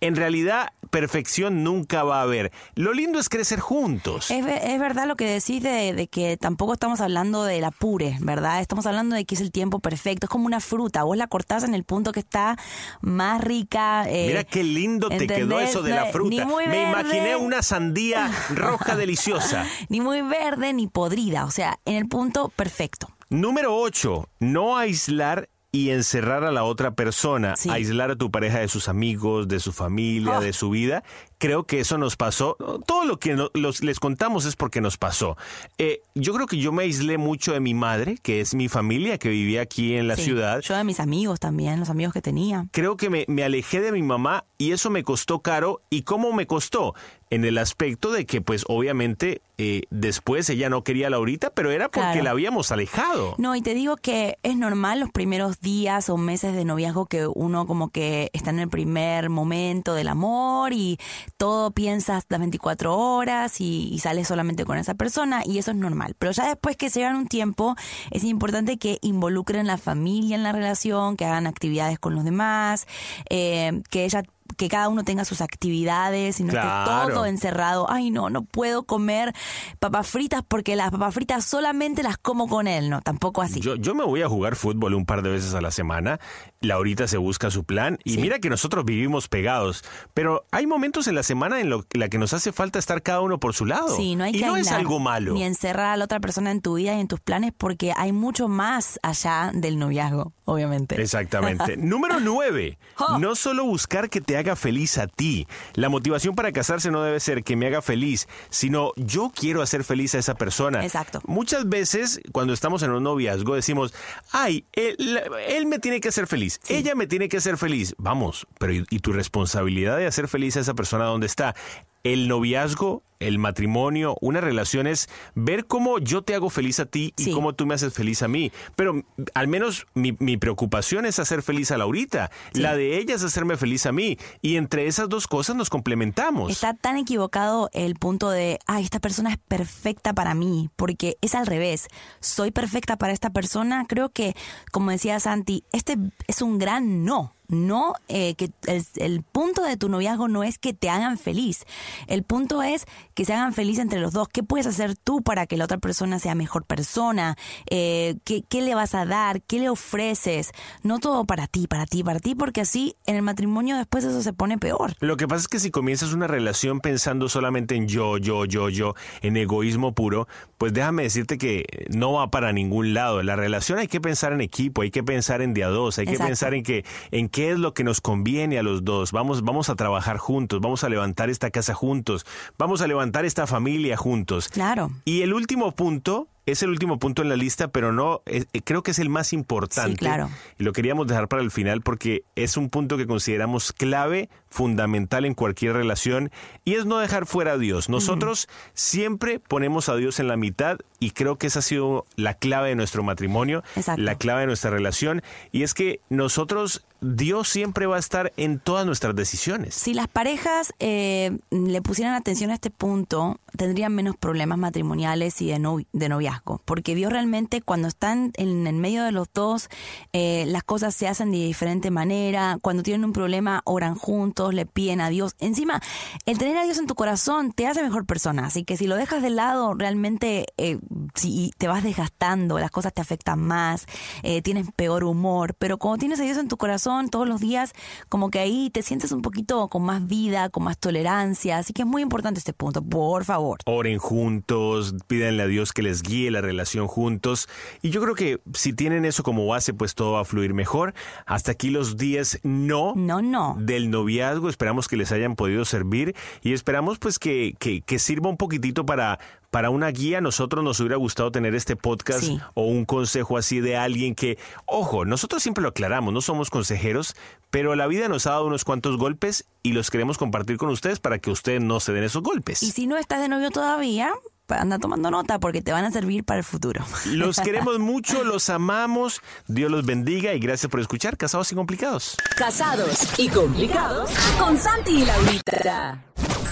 En 0.00 0.16
realidad, 0.16 0.72
perfección 0.90 1.62
nunca 1.62 2.02
va 2.04 2.20
a 2.20 2.22
haber. 2.22 2.50
Lo 2.74 2.92
lindo 2.92 3.18
es 3.18 3.28
crecer 3.28 3.60
juntos. 3.60 4.30
Es, 4.30 4.44
ve- 4.44 4.72
es 4.74 4.80
verdad 4.80 5.06
lo 5.06 5.16
que 5.16 5.26
decís 5.26 5.62
de, 5.62 5.92
de 5.92 6.06
que 6.08 6.36
tampoco 6.36 6.72
estamos 6.72 7.00
hablando 7.00 7.44
del 7.44 7.64
apure, 7.64 8.16
¿verdad? 8.20 8.60
Estamos 8.60 8.86
hablando 8.86 9.14
de 9.16 9.24
que 9.24 9.34
es 9.34 9.40
el 9.40 9.52
tiempo 9.52 9.78
perfecto. 9.80 10.26
Es 10.26 10.30
como 10.30 10.46
una 10.46 10.60
fruta. 10.60 11.02
Vos 11.04 11.16
la 11.16 11.26
cortás 11.26 11.64
en 11.64 11.74
el 11.74 11.84
punto 11.84 12.12
que 12.12 12.20
está 12.20 12.56
más 13.00 13.40
rica. 13.42 14.04
eh, 14.08 14.26
Mira 14.28 14.44
qué 14.44 14.62
lindo 14.64 15.08
te 15.08 15.26
quedó 15.26 15.60
eso 15.60 15.82
de 15.82 15.90
la 15.92 16.06
fruta. 16.06 16.46
Me 16.66 16.82
imaginé 16.90 17.36
una 17.36 17.62
sandía 17.62 18.30
roja 18.50 18.96
deliciosa. 18.96 19.66
Ni 19.88 20.00
muy 20.00 20.22
verde 20.22 20.72
ni 20.72 20.86
podrida. 20.86 21.44
O 21.44 21.50
sea, 21.50 21.78
en 21.84 21.96
el 21.96 22.08
punto 22.08 22.48
perfecto. 22.56 23.08
Número 23.28 23.76
8. 23.76 24.28
No 24.40 24.76
aislar 24.76 25.48
y 25.72 25.90
encerrar 25.90 26.42
a 26.44 26.50
la 26.50 26.64
otra 26.64 26.92
persona, 26.96 27.54
Sí. 27.56 27.70
aislar 27.70 28.10
a 28.10 28.16
tu 28.16 28.30
pareja 28.30 28.58
de 28.58 28.68
sus 28.68 28.88
amigos, 28.88 29.46
de 29.46 29.60
su 29.60 29.72
familia, 29.72 30.38
Oh. 30.38 30.40
de 30.40 30.52
su 30.52 30.70
vida. 30.70 31.04
Creo 31.38 31.64
que 31.64 31.80
eso 31.80 31.96
nos 31.96 32.16
pasó. 32.16 32.56
Todo 32.86 33.04
lo 33.04 33.18
que 33.18 33.34
no- 33.34 33.50
los- 33.54 33.82
les 33.82 34.00
contamos 34.00 34.44
es 34.44 34.56
porque 34.56 34.80
nos 34.80 34.96
pasó. 34.98 35.36
Eh, 35.78 36.02
yo 36.14 36.34
creo 36.34 36.46
que 36.46 36.58
yo 36.58 36.72
me 36.72 36.82
aislé 36.82 37.18
mucho 37.18 37.52
de 37.52 37.60
mi 37.60 37.72
madre, 37.72 38.18
que 38.22 38.40
es 38.40 38.54
mi 38.54 38.68
familia, 38.68 39.16
que 39.16 39.28
vivía 39.28 39.62
aquí 39.62 39.94
en 39.94 40.08
la 40.08 40.16
Sí. 40.16 40.24
ciudad. 40.24 40.60
Yo 40.60 40.76
de 40.76 40.84
mis 40.84 40.98
amigos 41.00 41.38
también, 41.40 41.78
los 41.80 41.88
amigos 41.88 42.12
que 42.12 42.20
tenía. 42.20 42.66
Creo 42.72 42.96
que 42.96 43.08
me, 43.08 43.24
me 43.28 43.44
alejé 43.44 43.80
de 43.80 43.92
mi 43.92 44.02
mamá 44.02 44.44
y 44.58 44.72
eso 44.72 44.90
me 44.90 45.02
costó 45.04 45.38
caro. 45.40 45.80
¿Y 45.88 46.02
cómo 46.02 46.32
me 46.32 46.46
costó? 46.46 46.94
En 47.30 47.44
el 47.44 47.58
aspecto 47.58 48.10
de 48.10 48.26
que 48.26 48.40
pues 48.40 48.64
obviamente 48.68 49.40
eh, 49.56 49.82
después 49.90 50.48
ella 50.50 50.68
no 50.70 50.82
quería 50.84 51.08
a 51.08 51.10
Laurita, 51.10 51.50
pero 51.50 51.70
era 51.70 51.88
porque 51.88 52.00
Claro. 52.12 52.22
la 52.24 52.30
habíamos 52.30 52.72
alejado. 52.72 53.34
No, 53.38 53.54
y 53.54 53.62
te 53.62 53.74
digo 53.74 53.96
que 53.96 54.38
es 54.42 54.56
normal 54.56 55.00
los 55.00 55.10
primeros 55.10 55.60
días 55.60 56.08
o 56.08 56.16
meses 56.16 56.54
de 56.54 56.64
noviazgo 56.64 57.06
que 57.06 57.26
uno 57.26 57.66
como 57.66 57.90
que 57.90 58.30
está 58.32 58.50
en 58.50 58.58
el 58.60 58.68
primer 58.68 59.28
momento 59.30 59.94
del 59.94 60.08
amor 60.08 60.72
y 60.72 60.98
todo 61.36 61.70
piensas 61.72 62.24
las 62.30 62.40
24 62.40 62.96
horas 62.96 63.60
y, 63.60 63.88
y 63.92 63.98
sales 63.98 64.28
solamente 64.28 64.64
con 64.64 64.78
esa 64.78 64.94
persona 64.94 65.42
y 65.44 65.58
eso 65.58 65.70
es 65.72 65.76
normal. 65.76 66.14
Pero 66.18 66.32
ya 66.32 66.48
después 66.48 66.76
que 66.76 66.88
se 66.90 67.00
llevan 67.00 67.16
un 67.16 67.26
tiempo 67.28 67.76
es 68.10 68.24
importante 68.24 68.78
que 68.78 68.98
involucren 69.02 69.66
la 69.66 69.76
familia 69.78 70.36
en 70.36 70.42
la 70.42 70.52
relación, 70.52 71.16
que 71.16 71.26
hagan 71.26 71.46
actividades 71.46 71.98
con 71.98 72.14
los 72.14 72.24
demás, 72.24 72.86
eh, 73.28 73.82
que 73.90 74.04
ella 74.06 74.22
que 74.56 74.68
cada 74.68 74.88
uno 74.88 75.04
tenga 75.04 75.24
sus 75.24 75.40
actividades 75.40 76.40
y 76.40 76.44
no 76.44 76.50
Claro. 76.52 77.02
esté 77.02 77.14
todo 77.14 77.26
encerrado. 77.26 77.86
Ay, 77.90 78.10
no, 78.10 78.30
no 78.30 78.42
puedo 78.42 78.82
comer 78.84 79.32
papas 79.78 80.08
fritas 80.08 80.42
porque 80.46 80.76
las 80.76 80.90
papas 80.90 81.14
fritas 81.14 81.44
solamente 81.44 82.02
las 82.02 82.18
como 82.18 82.48
con 82.48 82.66
él. 82.66 82.90
No, 82.90 83.00
tampoco 83.00 83.42
así. 83.42 83.60
Yo, 83.60 83.76
yo 83.76 83.94
me 83.94 84.04
voy 84.04 84.22
a 84.22 84.28
jugar 84.28 84.56
fútbol 84.56 84.94
un 84.94 85.06
par 85.06 85.22
de 85.22 85.30
veces 85.30 85.54
a 85.54 85.60
la 85.60 85.70
semana. 85.70 86.18
Laurita 86.60 87.08
se 87.08 87.16
busca 87.16 87.50
su 87.50 87.64
plan. 87.64 87.98
Y 88.04 88.14
Sí. 88.14 88.20
mira 88.20 88.38
que 88.38 88.50
nosotros 88.50 88.84
vivimos 88.84 89.28
pegados. 89.28 89.84
Pero 90.14 90.44
hay 90.50 90.66
momentos 90.66 91.06
en 91.08 91.14
la 91.14 91.22
semana 91.22 91.60
en 91.60 91.70
lo, 91.70 91.84
la 91.92 92.08
que 92.08 92.18
nos 92.18 92.32
hace 92.32 92.52
falta 92.52 92.78
estar 92.78 93.02
cada 93.02 93.20
uno 93.20 93.38
por 93.38 93.54
su 93.54 93.64
lado. 93.66 93.96
Sí, 93.96 94.16
no 94.16 94.24
hay 94.24 94.34
y 94.36 94.40
que 94.40 94.46
no 94.46 94.56
es 94.56 94.70
algo 94.70 94.98
malo. 94.98 95.32
Ni 95.34 95.44
encerrar 95.44 95.86
a 95.92 95.96
la 95.96 96.04
otra 96.04 96.20
persona 96.20 96.50
en 96.50 96.60
tu 96.60 96.74
vida 96.74 96.94
y 96.94 97.00
en 97.00 97.08
tus 97.08 97.20
planes 97.20 97.52
porque 97.56 97.92
hay 97.96 98.12
mucho 98.12 98.48
más 98.48 98.98
allá 99.02 99.50
del 99.54 99.78
noviazgo, 99.78 100.32
obviamente. 100.44 101.00
Exactamente. 101.00 101.76
Número 101.76 102.20
9. 102.20 102.78
Oh. 102.98 103.18
No 103.18 103.34
solo 103.34 103.64
buscar 103.64 104.10
que 104.10 104.20
te 104.20 104.36
haga 104.40 104.56
feliz 104.56 104.98
a 104.98 105.06
ti. 105.06 105.46
La 105.74 105.88
motivación 105.88 106.34
para 106.34 106.52
casarse 106.52 106.90
no 106.90 107.02
debe 107.02 107.20
ser 107.20 107.44
que 107.44 107.56
me 107.56 107.66
haga 107.66 107.82
feliz, 107.82 108.28
sino 108.50 108.92
yo 108.96 109.32
quiero 109.34 109.62
hacer 109.62 109.84
feliz 109.84 110.14
a 110.14 110.18
esa 110.18 110.34
persona. 110.34 110.84
Exacto. 110.84 111.20
Muchas 111.26 111.68
veces 111.68 112.20
cuando 112.32 112.52
estamos 112.52 112.82
en 112.82 112.90
un 112.90 113.02
noviazgo 113.02 113.54
decimos, 113.54 113.94
ay, 114.32 114.64
él, 114.72 115.20
él 115.46 115.66
me 115.66 115.78
tiene 115.78 116.00
que 116.00 116.08
hacer 116.08 116.26
feliz, 116.26 116.60
ella 116.68 116.94
me 116.94 117.06
tiene 117.06 117.28
que 117.28 117.36
hacer 117.36 117.56
feliz. 117.56 117.94
Vamos, 117.98 118.46
pero 118.58 118.72
¿y, 118.72 118.84
y 118.90 118.98
tu 118.98 119.12
responsabilidad 119.12 119.96
de 119.96 120.06
hacer 120.06 120.28
feliz 120.28 120.56
a 120.56 120.60
esa 120.60 120.74
persona 120.74 121.04
dónde 121.04 121.26
está? 121.26 121.54
El 122.02 122.28
noviazgo, 122.28 123.02
el 123.18 123.38
matrimonio, 123.38 124.16
una 124.22 124.40
relación 124.40 124.86
es 124.86 125.10
ver 125.34 125.66
cómo 125.66 125.98
yo 125.98 126.22
te 126.22 126.34
hago 126.34 126.48
feliz 126.48 126.80
a 126.80 126.86
ti 126.86 127.12
y 127.18 127.24
Sí. 127.24 127.32
cómo 127.32 127.52
tú 127.54 127.66
me 127.66 127.74
haces 127.74 127.92
feliz 127.92 128.22
a 128.22 128.28
mí. 128.28 128.50
Pero 128.76 129.02
al 129.34 129.46
menos 129.48 129.86
mi, 129.92 130.16
mi 130.18 130.38
preocupación 130.38 131.04
es 131.04 131.18
hacer 131.18 131.42
feliz 131.42 131.70
a 131.70 131.76
Laurita. 131.76 132.30
La 132.54 132.74
de 132.74 132.96
ella 132.96 133.14
es 133.14 133.22
hacerme 133.22 133.58
feliz 133.58 133.84
a 133.84 133.92
mí. 133.92 134.16
Y 134.40 134.56
entre 134.56 134.86
esas 134.86 135.10
dos 135.10 135.26
cosas 135.26 135.54
nos 135.56 135.68
complementamos. 135.68 136.50
Está 136.50 136.72
tan 136.72 136.96
equivocado 136.96 137.68
el 137.74 137.94
punto 137.96 138.30
de, 138.30 138.58
ay, 138.66 138.84
esta 138.84 139.00
persona 139.00 139.30
es 139.32 139.36
perfecta 139.36 140.14
para 140.14 140.32
mí, 140.34 140.70
porque 140.76 141.18
es 141.20 141.34
al 141.34 141.46
revés. 141.46 141.88
Soy 142.20 142.50
perfecta 142.52 142.96
para 142.96 143.12
esta 143.12 143.28
persona. 143.28 143.84
Creo 143.86 144.08
que, 144.08 144.34
como 144.72 144.92
decía 144.92 145.20
Santi, 145.20 145.64
este 145.72 145.98
es 146.26 146.40
un 146.40 146.58
gran 146.58 147.04
no. 147.04 147.34
No, 147.50 147.94
eh, 148.08 148.34
que 148.36 148.50
el, 148.66 148.86
el 148.96 149.22
punto 149.22 149.62
de 149.62 149.76
tu 149.76 149.88
noviazgo 149.88 150.28
no 150.28 150.44
es 150.44 150.58
que 150.58 150.72
te 150.72 150.88
hagan 150.88 151.18
feliz. 151.18 151.64
El 152.06 152.22
punto 152.22 152.62
es 152.62 152.86
que 153.14 153.24
se 153.24 153.34
hagan 153.34 153.52
feliz 153.52 153.78
entre 153.78 154.00
los 154.00 154.12
dos. 154.12 154.28
¿Qué 154.28 154.42
puedes 154.42 154.66
hacer 154.66 154.96
tú 154.96 155.20
para 155.22 155.46
que 155.46 155.56
la 155.56 155.64
otra 155.64 155.78
persona 155.78 156.18
sea 156.18 156.34
mejor 156.34 156.64
persona? 156.64 157.36
Eh, 157.68 158.16
¿qué, 158.24 158.42
¿Qué 158.48 158.62
le 158.62 158.74
vas 158.74 158.94
a 158.94 159.04
dar? 159.04 159.42
¿Qué 159.42 159.58
le 159.58 159.68
ofreces? 159.68 160.52
No 160.82 161.00
todo 161.00 161.24
para 161.24 161.46
ti, 161.46 161.66
para 161.66 161.86
ti, 161.86 162.04
para 162.04 162.20
ti, 162.20 162.34
porque 162.34 162.60
así 162.60 162.96
en 163.06 163.16
el 163.16 163.22
matrimonio 163.22 163.76
después 163.76 164.04
eso 164.04 164.22
se 164.22 164.32
pone 164.32 164.58
peor. 164.58 164.94
Lo 165.00 165.16
que 165.16 165.26
pasa 165.26 165.42
es 165.42 165.48
que 165.48 165.58
si 165.58 165.70
comienzas 165.70 166.12
una 166.12 166.26
relación 166.26 166.80
pensando 166.80 167.28
solamente 167.28 167.74
en 167.74 167.88
yo, 167.88 168.18
yo, 168.18 168.44
yo, 168.44 168.68
yo, 168.68 168.94
en 169.22 169.36
egoísmo 169.36 169.92
puro, 169.92 170.28
pues 170.58 170.72
déjame 170.72 171.02
decirte 171.02 171.38
que 171.38 171.64
no 171.90 172.12
va 172.12 172.30
para 172.30 172.52
ningún 172.52 172.94
lado. 172.94 173.22
La 173.22 173.36
relación 173.36 173.78
hay 173.78 173.88
que 173.88 174.00
pensar 174.00 174.32
en 174.32 174.40
equipo, 174.40 174.82
hay 174.82 174.90
que 174.90 175.02
pensar 175.02 175.42
en 175.42 175.54
día 175.54 175.68
dos, 175.68 175.98
hay 175.98 176.06
que 176.06 176.18
pensar 176.18 176.54
en 176.54 176.62
que 176.62 176.84
en 177.10 177.28
qué 177.40 177.52
es 177.52 177.58
lo 177.58 177.72
que 177.72 177.84
nos 177.84 178.02
conviene 178.02 178.58
a 178.58 178.62
los 178.62 178.84
dos. 178.84 179.12
Vamos, 179.12 179.42
vamos 179.42 179.70
a 179.70 179.74
trabajar 179.74 180.18
juntos, 180.18 180.60
vamos 180.60 180.84
a 180.84 180.90
levantar 180.90 181.30
esta 181.30 181.50
casa 181.50 181.72
juntos, 181.72 182.26
vamos 182.58 182.82
a 182.82 182.86
levantar 182.86 183.24
esta 183.24 183.46
familia 183.46 183.96
juntos. 183.96 184.48
Claro. 184.48 184.90
Y 185.06 185.22
el 185.22 185.32
último 185.32 185.72
punto 185.72 186.28
es 186.44 186.62
el 186.62 186.68
último 186.68 186.98
punto 186.98 187.22
en 187.22 187.30
la 187.30 187.36
lista, 187.36 187.68
pero 187.68 187.92
no, 187.92 188.20
eh, 188.26 188.44
eh, 188.52 188.60
creo 188.62 188.82
que 188.82 188.90
es 188.90 188.98
el 188.98 189.08
más 189.08 189.32
importante. 189.32 189.92
Sí, 189.92 189.96
claro. 189.96 190.28
Y 190.58 190.64
lo 190.64 190.74
queríamos 190.74 191.06
dejar 191.06 191.28
para 191.28 191.40
el 191.40 191.50
final 191.50 191.80
porque 191.80 192.24
es 192.36 192.58
un 192.58 192.68
punto 192.68 192.98
que 192.98 193.06
consideramos 193.06 193.72
clave, 193.72 194.28
fundamental 194.50 195.24
en 195.24 195.34
cualquier 195.34 195.72
relación, 195.74 196.30
y 196.64 196.74
es 196.74 196.84
no 196.84 196.98
dejar 196.98 197.24
fuera 197.26 197.52
a 197.52 197.58
Dios. 197.58 197.88
Nosotros 197.88 198.48
siempre 198.74 199.38
ponemos 199.38 199.88
a 199.88 199.96
Dios 199.96 200.20
en 200.20 200.28
la 200.28 200.36
mitad 200.36 200.78
y 200.98 201.12
creo 201.12 201.36
que 201.36 201.46
esa 201.46 201.60
ha 201.60 201.62
sido 201.62 202.04
la 202.16 202.34
clave 202.34 202.68
de 202.70 202.74
nuestro 202.74 203.02
matrimonio, 203.02 203.62
Exacto. 203.76 204.02
la 204.02 204.16
clave 204.16 204.42
de 204.42 204.46
nuestra 204.48 204.70
relación, 204.70 205.22
y 205.52 205.62
es 205.62 205.72
que 205.72 206.00
nosotros, 206.10 206.84
Dios 207.00 207.48
siempre 207.48 207.86
va 207.86 207.96
a 207.96 207.98
estar 208.00 208.32
en 208.36 208.58
todas 208.58 208.84
nuestras 208.84 209.14
decisiones. 209.16 209.74
Si 209.74 209.94
las 209.94 210.08
parejas 210.08 210.74
eh, 210.80 211.38
le 211.50 211.80
pusieran 211.80 212.14
atención 212.14 212.50
a 212.50 212.54
este 212.54 212.70
punto, 212.70 213.38
tendrían 213.56 213.94
menos 213.94 214.16
problemas 214.16 214.58
matrimoniales 214.58 215.40
y 215.40 215.48
de, 215.48 215.58
novi- 215.58 215.86
de 215.92 216.08
noviazgo. 216.08 216.60
Porque 216.64 216.94
Dios 216.94 217.12
realmente 217.12 217.62
cuando 217.62 217.88
están 217.88 218.32
en 218.36 218.66
el 218.66 218.74
medio 218.74 219.02
de 219.04 219.12
los 219.12 219.28
dos, 219.32 219.68
eh, 220.12 220.44
las 220.48 220.62
cosas 220.64 220.94
se 220.94 221.08
hacen 221.08 221.30
de 221.30 221.38
diferente 221.38 221.90
manera. 221.90 222.58
Cuando 222.60 222.82
tienen 222.82 223.04
un 223.04 223.12
problema, 223.12 223.62
oran 223.64 223.94
juntos, 223.94 224.39
le 224.50 224.64
piden 224.66 225.00
a 225.02 225.10
Dios. 225.10 225.34
Encima, 225.38 225.80
el 226.24 226.38
tener 226.38 226.56
a 226.56 226.64
Dios 226.64 226.78
en 226.78 226.86
tu 226.86 226.94
corazón 226.94 227.52
te 227.52 227.66
hace 227.66 227.82
mejor 227.82 228.06
persona. 228.06 228.46
Así 228.46 228.64
que 228.64 228.76
si 228.78 228.86
lo 228.86 228.96
dejas 228.96 229.22
de 229.22 229.28
lado, 229.30 229.74
realmente 229.74 230.46
eh, 230.56 230.78
si 231.14 231.52
te 231.58 231.68
vas 231.68 231.82
desgastando, 231.84 232.58
las 232.58 232.70
cosas 232.70 232.94
te 232.94 233.02
afectan 233.02 233.40
más, 233.40 233.84
eh, 234.22 234.40
tienes 234.42 234.68
peor 234.74 235.04
humor. 235.04 235.54
Pero 235.58 235.76
cuando 235.78 235.98
tienes 235.98 236.18
a 236.20 236.22
Dios 236.24 236.38
en 236.38 236.48
tu 236.48 236.56
corazón 236.56 237.10
todos 237.10 237.28
los 237.28 237.40
días, 237.40 237.72
como 238.08 238.30
que 238.30 238.38
ahí 238.38 238.70
te 238.70 238.82
sientes 238.82 239.12
un 239.12 239.20
poquito 239.22 239.68
con 239.68 239.82
más 239.82 240.06
vida, 240.06 240.48
con 240.48 240.64
más 240.64 240.78
tolerancia. 240.78 241.58
Así 241.58 241.72
que 241.74 241.82
es 241.82 241.88
muy 241.88 242.00
importante 242.02 242.38
este 242.38 242.52
punto, 242.54 242.82
por 242.82 243.24
favor. 243.24 243.58
Oren 243.66 243.98
juntos, 243.98 244.94
pídanle 245.06 245.42
a 245.42 245.46
Dios 245.46 245.72
que 245.72 245.82
les 245.82 246.02
guíe 246.02 246.30
la 246.30 246.40
relación 246.40 246.86
juntos. 246.86 247.48
Y 247.82 247.90
yo 247.90 248.00
creo 248.00 248.14
que 248.14 248.40
si 248.54 248.72
tienen 248.72 249.04
eso 249.04 249.22
como 249.22 249.46
base, 249.46 249.74
pues 249.74 249.94
todo 249.94 250.12
va 250.12 250.20
a 250.20 250.24
fluir 250.24 250.54
mejor. 250.54 250.94
Hasta 251.26 251.52
aquí 251.52 251.70
los 251.70 251.96
10 251.96 252.40
no, 252.44 252.94
No, 252.96 253.20
no. 253.22 253.56
del 253.58 253.90
noviazgo. 253.90 254.29
Esperamos 254.48 254.88
que 254.88 254.96
les 254.96 255.12
hayan 255.12 255.36
podido 255.36 255.64
servir 255.64 256.14
y 256.42 256.52
esperamos 256.52 256.98
pues 256.98 257.18
que, 257.18 257.54
que, 257.58 257.80
que 257.82 257.98
sirva 257.98 258.28
un 258.30 258.36
poquitito 258.36 258.86
para, 258.86 259.18
para 259.50 259.70
una 259.70 259.88
guía. 259.88 260.20
Nosotros 260.20 260.62
nos 260.64 260.78
hubiera 260.80 260.96
gustado 260.96 261.30
tener 261.32 261.54
este 261.54 261.76
podcast 261.76 262.20
Sí. 262.24 262.38
o 262.54 262.64
un 262.64 262.84
consejo 262.84 263.36
así 263.36 263.60
de 263.60 263.76
alguien 263.76 264.14
que, 264.14 264.38
ojo, 264.66 265.04
nosotros 265.04 265.42
siempre 265.42 265.62
lo 265.62 265.68
aclaramos, 265.70 266.12
no 266.12 266.20
somos 266.20 266.50
consejeros, 266.50 267.14
pero 267.50 267.74
la 267.74 267.86
vida 267.86 268.08
nos 268.08 268.26
ha 268.26 268.30
dado 268.30 268.46
unos 268.46 268.64
cuantos 268.64 268.96
golpes 268.96 269.46
y 269.62 269.72
los 269.72 269.90
queremos 269.90 270.18
compartir 270.18 270.56
con 270.56 270.68
ustedes 270.70 271.00
para 271.00 271.18
que 271.18 271.30
ustedes 271.30 271.60
no 271.62 271.80
se 271.80 271.92
den 271.92 272.04
esos 272.04 272.22
golpes. 272.22 272.62
Y 272.62 272.70
si 272.70 272.86
no 272.86 272.96
estás 272.96 273.20
de 273.20 273.28
novio 273.28 273.50
todavía, 273.50 274.12
anda 274.50 274.78
tomando 274.78 275.10
nota 275.10 275.38
porque 275.38 275.62
te 275.62 275.72
van 275.72 275.84
a 275.84 275.90
servir 275.90 276.24
para 276.24 276.38
el 276.38 276.44
futuro. 276.44 276.84
Los 277.06 277.38
queremos 277.38 277.78
mucho, 277.78 278.24
los 278.24 278.48
amamos. 278.50 279.20
Dios 279.46 279.70
los 279.70 279.84
bendiga 279.84 280.34
y 280.34 280.40
gracias 280.40 280.70
por 280.70 280.80
escuchar 280.80 281.16
Casados 281.16 281.52
y 281.52 281.54
Complicados. 281.54 282.16
Casados 282.36 283.18
y 283.18 283.28
complicados 283.28 284.10
con 284.38 284.56
Santi 284.56 285.02
y 285.02 285.04
Laurita. 285.04 286.04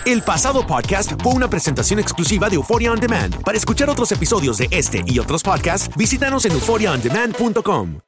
El 0.05 0.23
pasado 0.23 0.67
podcast 0.67 1.13
fue 1.23 1.35
una 1.35 1.51
presentación 1.51 2.01
exclusiva 2.01 2.49
de 2.49 2.57
Euphoria 2.57 2.93
On 2.93 3.01
Demand. 3.01 3.43
Para 3.43 3.59
escuchar 3.59 3.91
otros 3.91 4.11
episodios 4.13 4.59
de 4.59 4.69
este 4.71 5.03
y 5.07 5.19
otros 5.19 5.43
podcasts, 5.43 5.91
visítanos 5.97 6.45
en 6.47 6.53
euphoriaondemand.com. 6.53 8.08